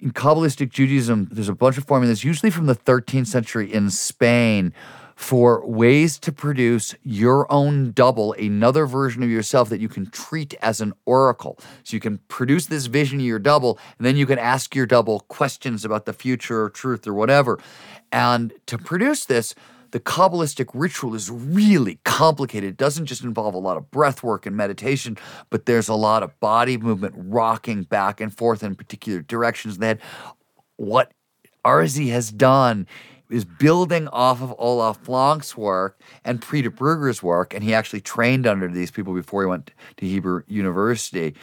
[0.00, 4.72] in Kabbalistic Judaism, there's a bunch of formulas, usually from the 13th century in Spain,
[5.16, 10.54] for ways to produce your own double, another version of yourself that you can treat
[10.62, 11.58] as an oracle.
[11.84, 14.86] So you can produce this vision of your double, and then you can ask your
[14.86, 17.58] double questions about the future or truth or whatever.
[18.10, 19.54] And to produce this,
[19.92, 22.70] the Kabbalistic ritual is really complicated.
[22.70, 25.18] It doesn't just involve a lot of breath work and meditation,
[25.50, 29.78] but there's a lot of body movement, rocking back and forth in particular directions.
[29.78, 30.00] That
[30.76, 31.12] what
[31.64, 32.86] Arzy has done
[33.32, 38.46] is building off of Olaf Blanke's work and Peter Brugger's work, and he actually trained
[38.46, 41.34] under these people before he went to Hebrew University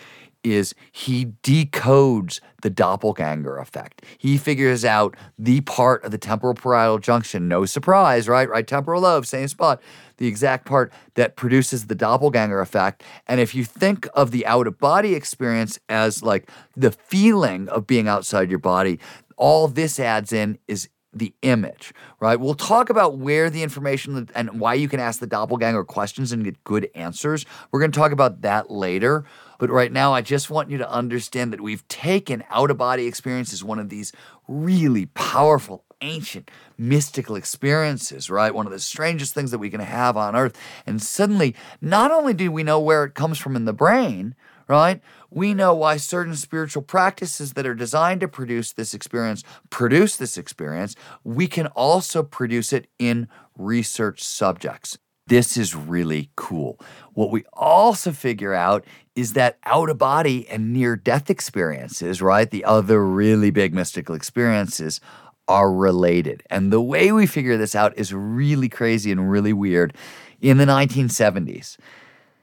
[0.44, 4.06] is he decodes the doppelganger effect.
[4.18, 8.50] He figures out the part of the temporal parietal junction, no surprise, right?
[8.50, 9.82] Right temporal lobe, same spot,
[10.18, 13.04] the exact part that produces the doppelganger effect.
[13.28, 17.88] And if you think of the out of body experience as like the feeling of
[17.88, 19.00] being outside your body,
[19.36, 22.40] all this adds in is the image, right?
[22.40, 26.44] We'll talk about where the information and why you can ask the doppelganger questions and
[26.44, 27.46] get good answers.
[27.72, 29.26] We're going to talk about that later.
[29.58, 33.08] But right now, I just want you to understand that we've taken out of body
[33.08, 34.14] experience as one of these
[34.48, 38.54] really powerful, ancient, mystical experiences, right?
[38.54, 40.58] One of the strangest things that we can have on earth.
[40.86, 44.36] And suddenly, not only do we know where it comes from in the brain,
[44.68, 45.02] right?
[45.32, 50.38] We know why certain spiritual practices that are designed to produce this experience produce this
[50.38, 50.96] experience.
[51.24, 53.28] We can also produce it in
[53.58, 54.98] research subjects.
[55.28, 56.80] This is really cool.
[57.14, 58.84] What we also figure out
[59.16, 62.50] is that out of body and near death experiences, right?
[62.50, 65.02] The other really big mystical experiences
[65.50, 66.44] are related.
[66.50, 69.96] And the way we figure this out is really crazy and really weird.
[70.40, 71.78] In the 1970s,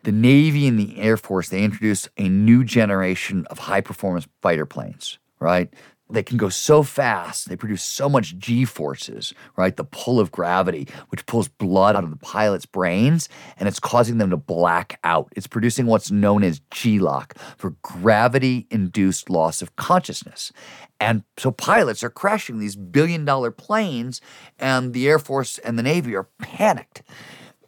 [0.03, 4.67] the Navy and the Air Force, they introduced a new generation of high performance fighter
[4.67, 5.73] planes, right?
[6.09, 9.77] They can go so fast, they produce so much g forces, right?
[9.77, 13.29] The pull of gravity, which pulls blood out of the pilot's brains
[13.59, 15.33] and it's causing them to black out.
[15.35, 20.53] It's producing what's known as G lock for gravity induced loss of consciousness.
[21.01, 24.21] And so pilots are crashing these billion dollar planes,
[24.59, 27.03] and the Air Force and the Navy are panicked.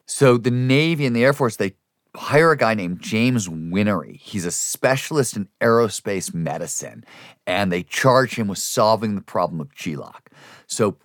[0.06, 1.74] So the Navy and the Air Force, they
[2.16, 4.20] hire a guy named James Whinnery.
[4.22, 7.04] He's a specialist in aerospace medicine,
[7.46, 10.30] and they charge him with solving the problem of G-lock.
[10.66, 10.96] So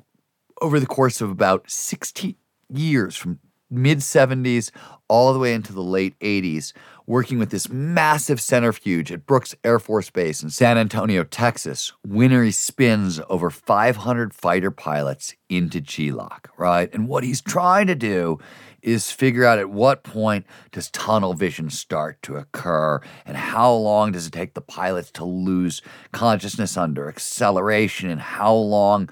[0.61, 2.37] over the course of about 60
[2.69, 3.39] years from
[3.69, 4.71] mid 70s
[5.07, 6.73] all the way into the late 80s,
[7.05, 11.91] working with this massive centrifuge at Brooks Air Force Base in San Antonio, Texas.
[12.05, 16.91] Whinnery spins over 500 fighter pilots into G lock, right?
[16.93, 18.39] And what he's trying to do
[18.83, 24.11] is figure out at what point does tunnel vision start to occur and how long
[24.11, 25.81] does it take the pilots to lose
[26.11, 29.09] consciousness under acceleration and how long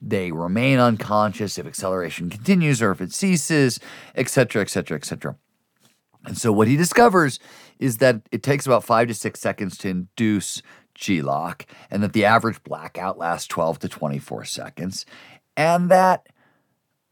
[0.00, 3.78] they remain unconscious if acceleration continues or if it ceases,
[4.14, 5.36] etc., etc., etc.
[6.24, 7.38] And so what he discovers
[7.78, 10.62] is that it takes about five to six seconds to induce
[10.94, 15.06] G lock, and that the average blackout lasts 12 to 24 seconds,
[15.56, 16.26] and that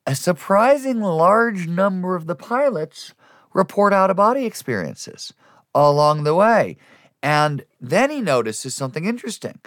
[0.08, 3.12] a surprising large number of the pilots
[3.52, 5.34] report out of body experiences
[5.74, 6.78] along the way.
[7.22, 9.60] And then he notices something interesting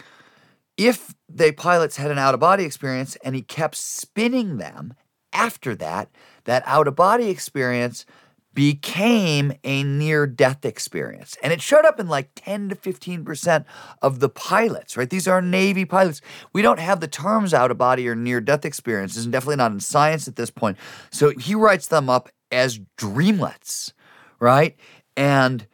[0.78, 4.96] if the pilots had an out of body experience and he kept spinning them
[5.32, 6.10] after that,
[6.46, 8.08] that out of body experience
[8.54, 11.38] became a near death experience.
[11.42, 13.66] And it showed up in like 10 to 15%
[14.02, 15.10] of the pilots, right?
[15.10, 16.22] These are Navy pilots.
[16.54, 19.72] We don't have the terms out of body or near death experiences, and definitely not
[19.72, 20.78] in science at this point.
[21.12, 23.94] So he writes them up as dreamlets,
[24.40, 24.76] right?
[25.16, 25.66] And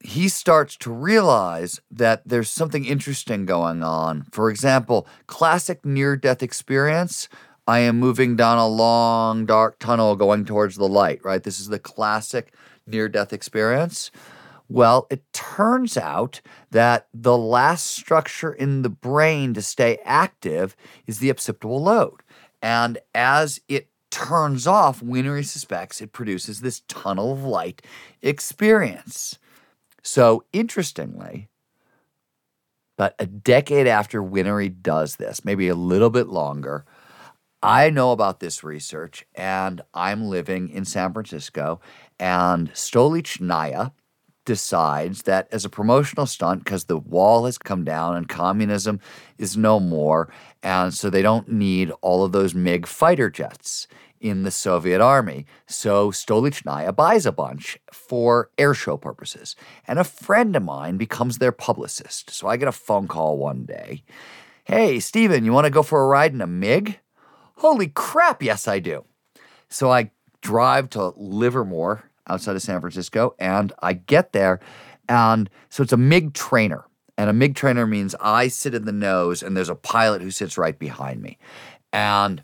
[0.00, 4.24] he starts to realize that there's something interesting going on.
[4.32, 7.28] For example, classic near death experience.
[7.66, 11.42] I am moving down a long, dark tunnel going towards the light, right?
[11.42, 12.52] This is the classic
[12.86, 14.10] near death experience.
[14.68, 16.40] Well, it turns out
[16.70, 22.22] that the last structure in the brain to stay active is the occipital lobe.
[22.62, 27.82] And as it turns off, Whinnery suspects it produces this tunnel of light
[28.22, 29.38] experience.
[30.02, 31.48] So, interestingly,
[32.96, 36.84] but a decade after Whinnery does this, maybe a little bit longer,
[37.64, 41.80] I know about this research and I'm living in San Francisco.
[42.20, 43.92] And Stolichnaya
[44.44, 49.00] decides that as a promotional stunt, because the wall has come down and communism
[49.38, 50.30] is no more,
[50.62, 53.88] and so they don't need all of those MiG fighter jets
[54.20, 55.46] in the Soviet army.
[55.66, 59.56] So Stolichnaya buys a bunch for airshow purposes.
[59.88, 62.30] And a friend of mine becomes their publicist.
[62.30, 64.02] So I get a phone call one day.
[64.64, 66.98] Hey, Steven, you want to go for a ride in a MiG?
[67.56, 69.04] Holy crap, yes, I do.
[69.68, 74.60] So I drive to Livermore outside of San Francisco and I get there.
[75.08, 76.84] And so it's a MiG trainer.
[77.16, 80.30] And a MiG trainer means I sit in the nose and there's a pilot who
[80.30, 81.38] sits right behind me.
[81.92, 82.42] And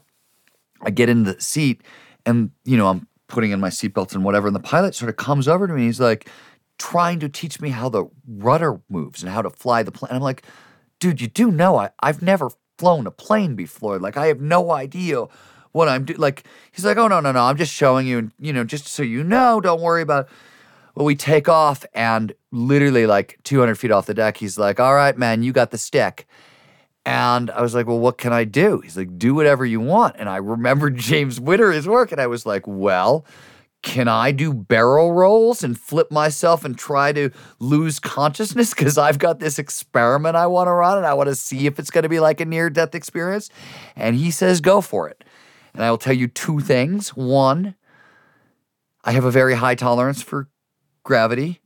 [0.83, 1.83] I get in the seat
[2.25, 4.47] and, you know, I'm putting in my seatbelts and whatever.
[4.47, 5.87] And the pilot sort of comes over to me.
[5.87, 6.29] he's like
[6.79, 10.13] trying to teach me how the rudder moves and how to fly the plane.
[10.13, 10.45] I'm like,
[10.99, 12.51] dude, you do know I, I've never
[12.81, 13.99] flown a plane before.
[13.99, 15.27] Like, I have no idea
[15.73, 16.19] what I'm doing.
[16.19, 17.43] Like, he's like, oh, no, no, no.
[17.43, 18.31] I'm just showing you.
[18.39, 20.33] You know, just so you know, don't worry about it.
[20.95, 24.95] Well, we take off and literally like 200 feet off the deck, he's like, all
[24.95, 26.27] right, man, you got the stick.
[27.07, 28.81] And I was like, well, what can I do?
[28.81, 30.17] He's like, do whatever you want.
[30.19, 32.13] And I remembered James Whinnery's work.
[32.13, 33.25] And I was like, well,
[33.83, 38.75] can I do barrel rolls and flip myself and try to lose consciousness?
[38.75, 41.79] Because I've got this experiment I want to run and I want to see if
[41.79, 43.49] it's going to be like a near death experience.
[43.97, 45.25] And he says, go for it.
[45.73, 47.11] And I will tell you two things.
[47.11, 47.75] One,
[49.03, 50.49] I have a very high tolerance for
[51.03, 51.61] gravity.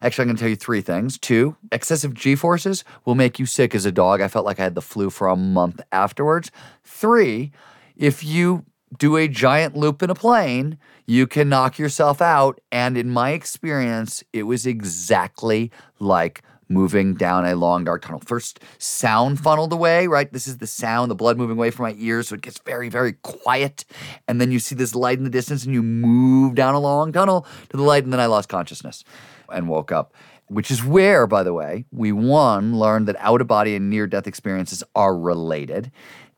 [0.00, 1.18] Actually, I'm going to tell you three things.
[1.18, 4.20] Two, excessive G forces will make you sick as a dog.
[4.20, 6.52] I felt like I had the flu for a month afterwards.
[6.84, 7.50] Three,
[7.96, 8.64] if you
[8.96, 12.60] do a giant loop in a plane, you can knock yourself out.
[12.72, 18.20] And in my experience, it was exactly like moving down a long dark tunnel.
[18.24, 20.30] First, sound funneled away, right?
[20.32, 22.28] This is the sound, the blood moving away from my ears.
[22.28, 23.84] So it gets very, very quiet.
[24.26, 27.12] And then you see this light in the distance and you move down a long
[27.12, 28.04] tunnel to the light.
[28.04, 29.04] And then I lost consciousness
[29.52, 30.12] and woke up.
[30.50, 34.06] Which is where, by the way, we one learned that out of body and near
[34.06, 35.92] death experiences are related.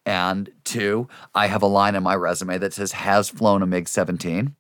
[0.07, 3.89] And two, I have a line in my resume that says has flown a MiG
[3.89, 4.55] 17.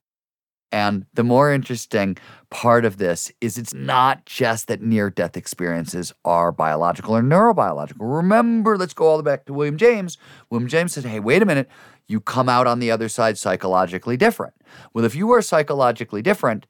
[0.73, 2.17] And the more interesting
[2.49, 7.97] part of this is it's not just that near death experiences are biological or neurobiological.
[7.99, 10.17] Remember, let's go all the way back to William James.
[10.49, 11.69] William James said, hey, wait a minute,
[12.07, 14.55] you come out on the other side psychologically different.
[14.95, 16.67] Well, if you are psychologically different,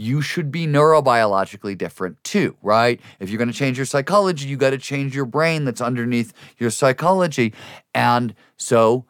[0.00, 3.00] you should be neurobiologically different too, right?
[3.18, 6.32] If you're going to change your psychology, you got to change your brain that's underneath
[6.58, 7.52] your psychology.
[7.94, 9.04] And so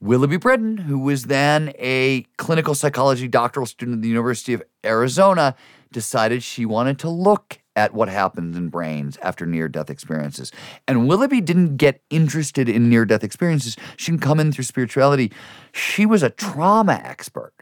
[0.00, 5.56] Willoughby Britton, who was then a clinical psychology doctoral student at the University of Arizona,
[5.90, 10.52] decided she wanted to look at what happens in brains after near death experiences.
[10.86, 13.76] And Willoughby didn't get interested in near death experiences.
[13.96, 15.32] She didn't come in through spirituality.
[15.72, 17.52] She was a trauma expert.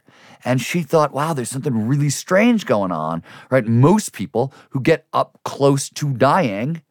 [0.45, 3.65] And she thought, wow, there's something really strange going on, right?
[3.65, 6.81] Most people who get up close to dying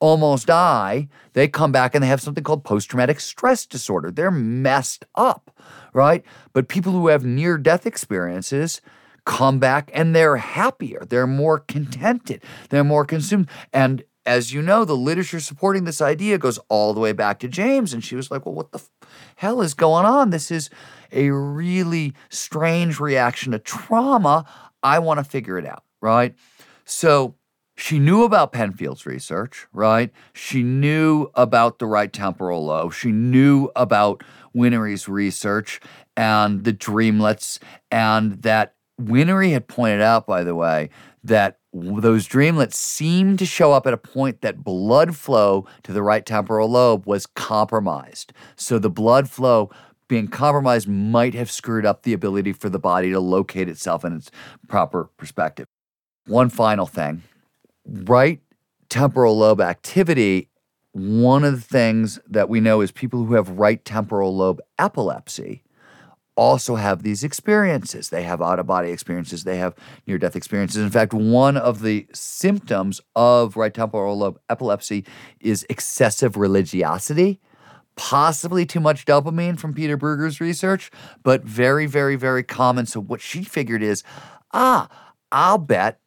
[0.00, 4.10] almost die, they come back and they have something called post traumatic stress disorder.
[4.10, 5.50] They're messed up,
[5.92, 6.24] right?
[6.52, 8.80] But people who have near death experiences
[9.24, 13.48] come back and they're happier, they're more contented, they're more consumed.
[13.72, 17.48] And as you know, the literature supporting this idea goes all the way back to
[17.48, 17.94] James.
[17.94, 18.90] And she was like, well, what the f-
[19.36, 20.28] hell is going on?
[20.30, 20.68] This is
[21.10, 24.44] a really strange reaction to trauma.
[24.82, 26.34] I want to figure it out, right?
[26.84, 27.36] So
[27.74, 30.12] she knew about Penfield's research, right?
[30.34, 32.92] She knew about the right temporal lobe.
[32.92, 34.22] She knew about
[34.52, 35.80] Whinnery's research
[36.16, 37.60] and the dreamlets,
[37.90, 40.90] and that Whinnery had pointed out, by the way,
[41.24, 41.58] that
[42.00, 46.24] those dreamlets seemed to show up at a point that blood flow to the right
[46.24, 48.32] temporal lobe was compromised.
[48.56, 49.70] So the blood flow
[50.08, 54.14] being compromised might have screwed up the ability for the body to locate itself in
[54.14, 54.30] its
[54.66, 55.66] proper perspective.
[56.26, 57.22] One final thing
[57.86, 58.40] right
[58.88, 60.48] temporal lobe activity,
[60.92, 65.62] one of the things that we know is people who have right temporal lobe epilepsy
[66.38, 68.10] also have these experiences.
[68.10, 69.74] They have out of body experiences, they have
[70.06, 70.80] near death experiences.
[70.80, 75.04] In fact, one of the symptoms of right temporal lobe epilepsy
[75.40, 77.40] is excessive religiosity.
[77.96, 80.92] Possibly too much dopamine from Peter Brugger's research,
[81.24, 82.86] but very, very, very common.
[82.86, 84.04] So, what she figured is
[84.54, 84.88] ah,
[85.32, 85.98] I'll bet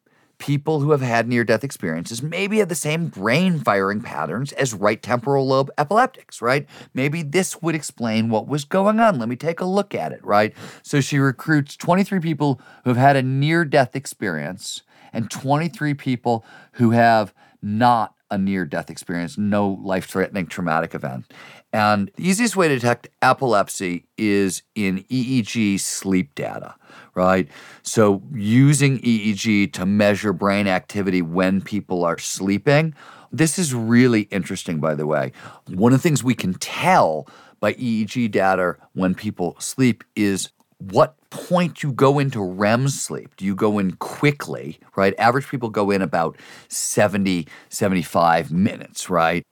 [0.41, 4.73] people who have had near death experiences maybe have the same brain firing patterns as
[4.73, 6.67] right temporal lobe epileptics, right?
[6.95, 9.19] Maybe this would explain what was going on.
[9.19, 10.55] Let me take a look at it, right?
[10.81, 14.81] So she recruits 23 people who have had a near death experience
[15.13, 21.31] and 23 people who have not a near death experience, no life threatening traumatic event.
[21.71, 26.73] And the easiest way to detect epilepsy is in EEG sleep data
[27.13, 27.47] right?
[27.83, 32.93] So, using EEG to measure brain activity when people are sleeping,
[33.31, 35.31] this is really interesting, by the way.
[35.67, 37.27] One of the things we can tell
[37.59, 40.49] by EEG data when people sleep is
[40.79, 43.35] what point you go into REM sleep.
[43.37, 45.13] Do you go in quickly, right?
[45.17, 46.37] Average people go in about
[46.69, 49.45] 70, 75 minutes, right?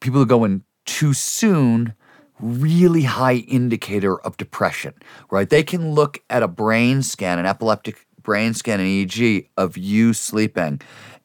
[0.00, 1.94] People who go in too soon
[2.42, 4.94] really high indicator of depression,
[5.30, 5.48] right?
[5.48, 10.12] They can look at a brain scan, an epileptic brain scan, an EEG of you
[10.12, 10.80] sleeping,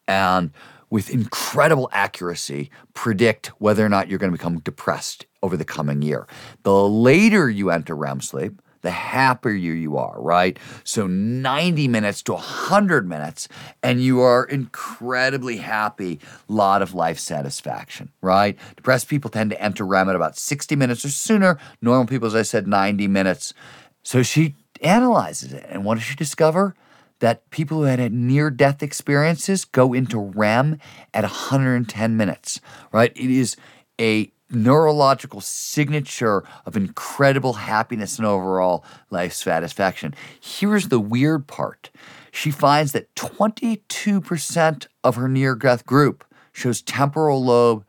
[0.06, 0.50] and
[0.90, 6.02] with incredible accuracy predict whether or not you're going to become depressed over the coming
[6.02, 6.26] year.
[6.62, 10.58] The later you enter REM sleep, the happier you are, right?
[10.82, 13.46] So 90 minutes to 100 minutes,
[13.82, 18.58] and you are incredibly happy, lot of life satisfaction, right?
[18.76, 21.58] Depressed people tend to enter REM at about 60 minutes or sooner.
[21.82, 23.52] Normal people, as I said, 90 minutes.
[24.02, 26.74] So she analyzes it, and what does she discover?
[27.18, 30.78] That people who had near death experiences go into REM
[31.12, 32.58] at 110 minutes,
[32.90, 33.12] right?
[33.14, 33.54] It is
[34.00, 40.14] a neurological signature of incredible happiness and overall life satisfaction.
[40.40, 41.90] Here's the weird part
[42.30, 47.84] she finds that 22% of her near death group shows temporal lobe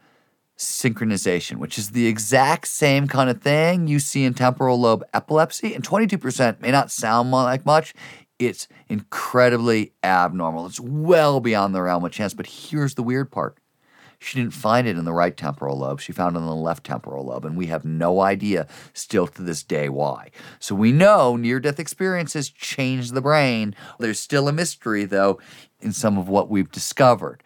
[0.57, 5.73] synchronization, which is the exact same kind of thing you see in temporal lobe epilepsy.
[5.73, 7.93] And 22% may not sound like much.
[8.39, 10.65] It's incredibly abnormal.
[10.65, 12.33] It's well beyond the realm of chance.
[12.33, 13.58] But here's the weird part
[14.19, 16.01] she didn't find it in the right temporal lobe.
[16.01, 19.41] She found it in the left temporal lobe, and we have no idea still to
[19.41, 20.29] this day why.
[20.59, 23.73] So we know near death experiences change the brain.
[23.97, 25.39] There's still a mystery, though,
[25.79, 27.43] in some of what we've discovered.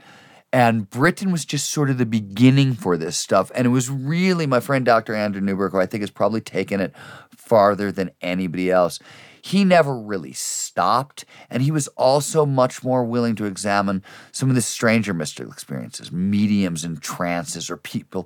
[0.52, 3.52] And Britton was just sort of the beginning for this stuff.
[3.56, 5.16] And it was really my friend Dr.
[5.16, 6.94] Andrew Newberg, who I think has probably taken it
[7.36, 9.00] farther than anybody else
[9.44, 11.26] he never really stopped.
[11.50, 16.14] And he was also much more willing to examine some of the stranger mystical experiences,
[16.14, 18.26] mediums and trances, or people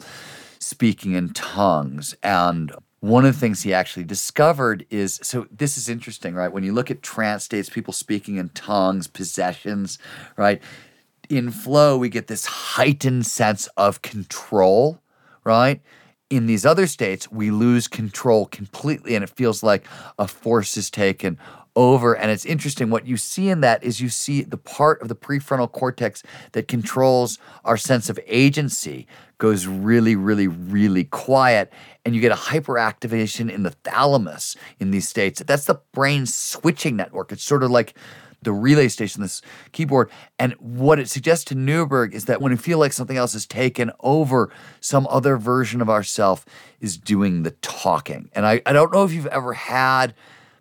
[0.59, 2.15] speaking in tongues.
[2.21, 6.51] And one of the things he actually discovered is so this is interesting, right?
[6.51, 9.97] When you look at trance states, people speaking in tongues, possessions,
[10.37, 10.61] right?
[11.29, 15.01] In flow, we get this heightened sense of control,
[15.43, 15.81] right?
[16.29, 19.85] In these other states, we lose control completely and it feels like
[20.19, 21.37] a force is taken
[21.75, 22.15] over.
[22.15, 22.89] And it's interesting.
[22.89, 26.67] What you see in that is you see the part of the prefrontal cortex that
[26.67, 29.07] controls our sense of agency
[29.37, 31.71] goes really, really, really quiet.
[32.03, 35.43] And you get a hyperactivation in the thalamus in these states.
[35.45, 37.31] That's the brain switching network.
[37.31, 37.93] It's sort of like
[38.41, 40.09] the relay station, this keyboard.
[40.37, 43.45] And what it suggests to Newberg is that when we feel like something else has
[43.45, 46.45] taken over, some other version of ourself
[46.79, 48.29] is doing the talking.
[48.33, 50.13] And I, I don't know if you've ever had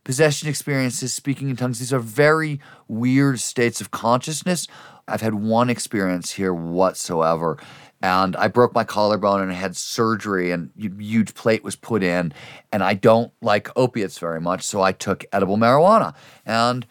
[0.04, 1.78] possession experiences, speaking in tongues.
[1.78, 4.68] These are very weird states of consciousness.
[5.08, 7.58] I've had one experience here whatsoever
[8.02, 12.02] and I broke my collarbone and I had surgery and a huge plate was put
[12.02, 12.32] in
[12.72, 16.14] and I don't like opiates very much so I took edible marijuana
[16.44, 16.86] and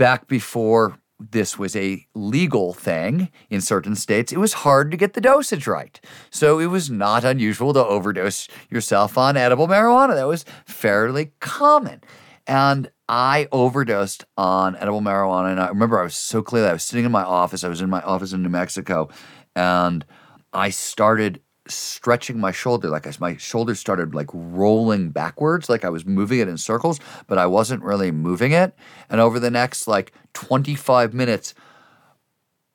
[0.00, 5.12] back before this was a legal thing in certain states, it was hard to get
[5.12, 6.00] the dosage right.
[6.30, 10.14] So it was not unusual to overdose yourself on edible marijuana.
[10.14, 12.00] That was fairly common.
[12.46, 15.50] And I overdosed on edible marijuana.
[15.50, 17.62] And I remember I was so clear I was sitting in my office.
[17.62, 19.10] I was in my office in New Mexico
[19.54, 20.06] and
[20.54, 25.90] I started stretching my shoulder like I, my shoulder started like rolling backwards like I
[25.90, 28.74] was moving it in circles but I wasn't really moving it.
[29.08, 31.54] And over the next like 25 minutes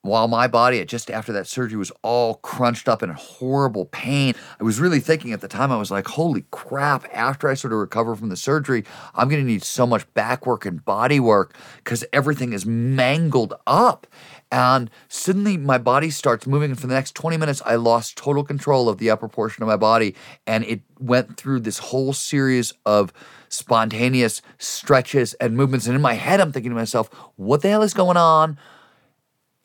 [0.05, 4.63] while my body just after that surgery was all crunched up in horrible pain i
[4.63, 7.79] was really thinking at the time i was like holy crap after i sort of
[7.79, 8.83] recover from the surgery
[9.15, 13.55] i'm going to need so much back work and body work because everything is mangled
[13.65, 14.05] up
[14.51, 18.43] and suddenly my body starts moving and for the next 20 minutes i lost total
[18.43, 20.15] control of the upper portion of my body
[20.45, 23.11] and it went through this whole series of
[23.49, 27.81] spontaneous stretches and movements and in my head i'm thinking to myself what the hell
[27.83, 28.57] is going on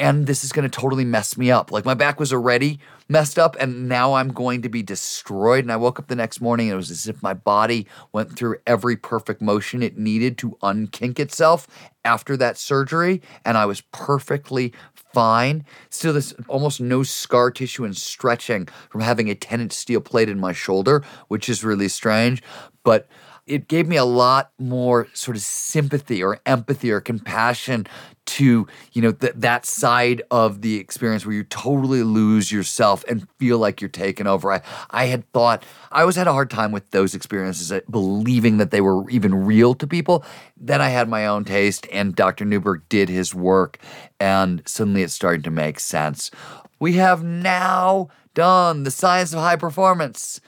[0.00, 1.70] and this is going to totally mess me up.
[1.70, 5.62] Like my back was already messed up, and now I'm going to be destroyed.
[5.62, 8.34] And I woke up the next morning, and it was as if my body went
[8.34, 11.68] through every perfect motion it needed to unkink itself
[12.02, 14.72] after that surgery, and I was perfectly
[15.12, 15.66] fine.
[15.90, 20.30] Still, this almost no scar tissue and stretching from having a 10 inch steel plate
[20.30, 22.42] in my shoulder, which is really strange.
[22.84, 23.06] But
[23.46, 27.86] it gave me a lot more sort of sympathy or empathy or compassion
[28.30, 33.28] to you know th- that side of the experience where you totally lose yourself and
[33.38, 36.70] feel like you're taken over i i had thought i always had a hard time
[36.70, 40.24] with those experiences uh, believing that they were even real to people
[40.56, 43.78] then i had my own taste and dr newberg did his work
[44.20, 46.30] and suddenly it started to make sense
[46.78, 50.40] we have now done the science of high performance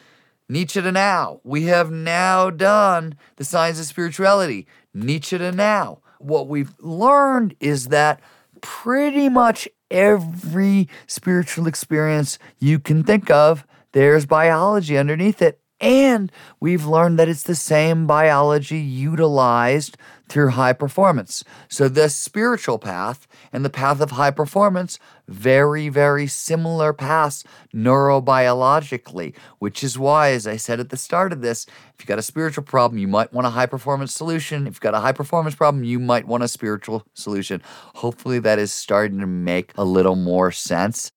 [0.48, 1.40] Nietzsche to now.
[1.44, 4.66] We have now done the science of spirituality.
[4.92, 6.01] Nietzsche to now.
[6.22, 8.20] What we've learned is that
[8.60, 15.60] pretty much every spiritual experience you can think of, there's biology underneath it.
[15.80, 19.96] And we've learned that it's the same biology utilized
[20.28, 21.42] through high performance.
[21.68, 27.44] So, the spiritual path and the path of high performance, very, very similar paths
[27.74, 32.18] neurobiologically, which is why, as I said at the start of this, if you've got
[32.18, 34.66] a spiritual problem, you might want a high performance solution.
[34.66, 37.62] If you've got a high performance problem, you might want a spiritual solution.
[37.96, 41.10] Hopefully, that is starting to make a little more sense.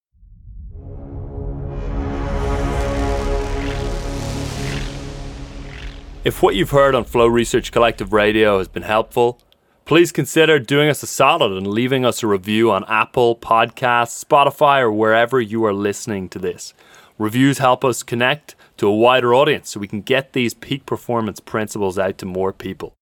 [6.26, 9.39] If what you've heard on Flow Research Collective Radio has been helpful,
[9.86, 14.81] please consider doing us a solid and leaving us a review on Apple, Podcasts, Spotify,
[14.81, 16.73] or wherever you are listening to this.
[17.19, 21.39] Reviews help us connect to a wider audience so we can get these peak performance
[21.39, 22.93] principles out to more people.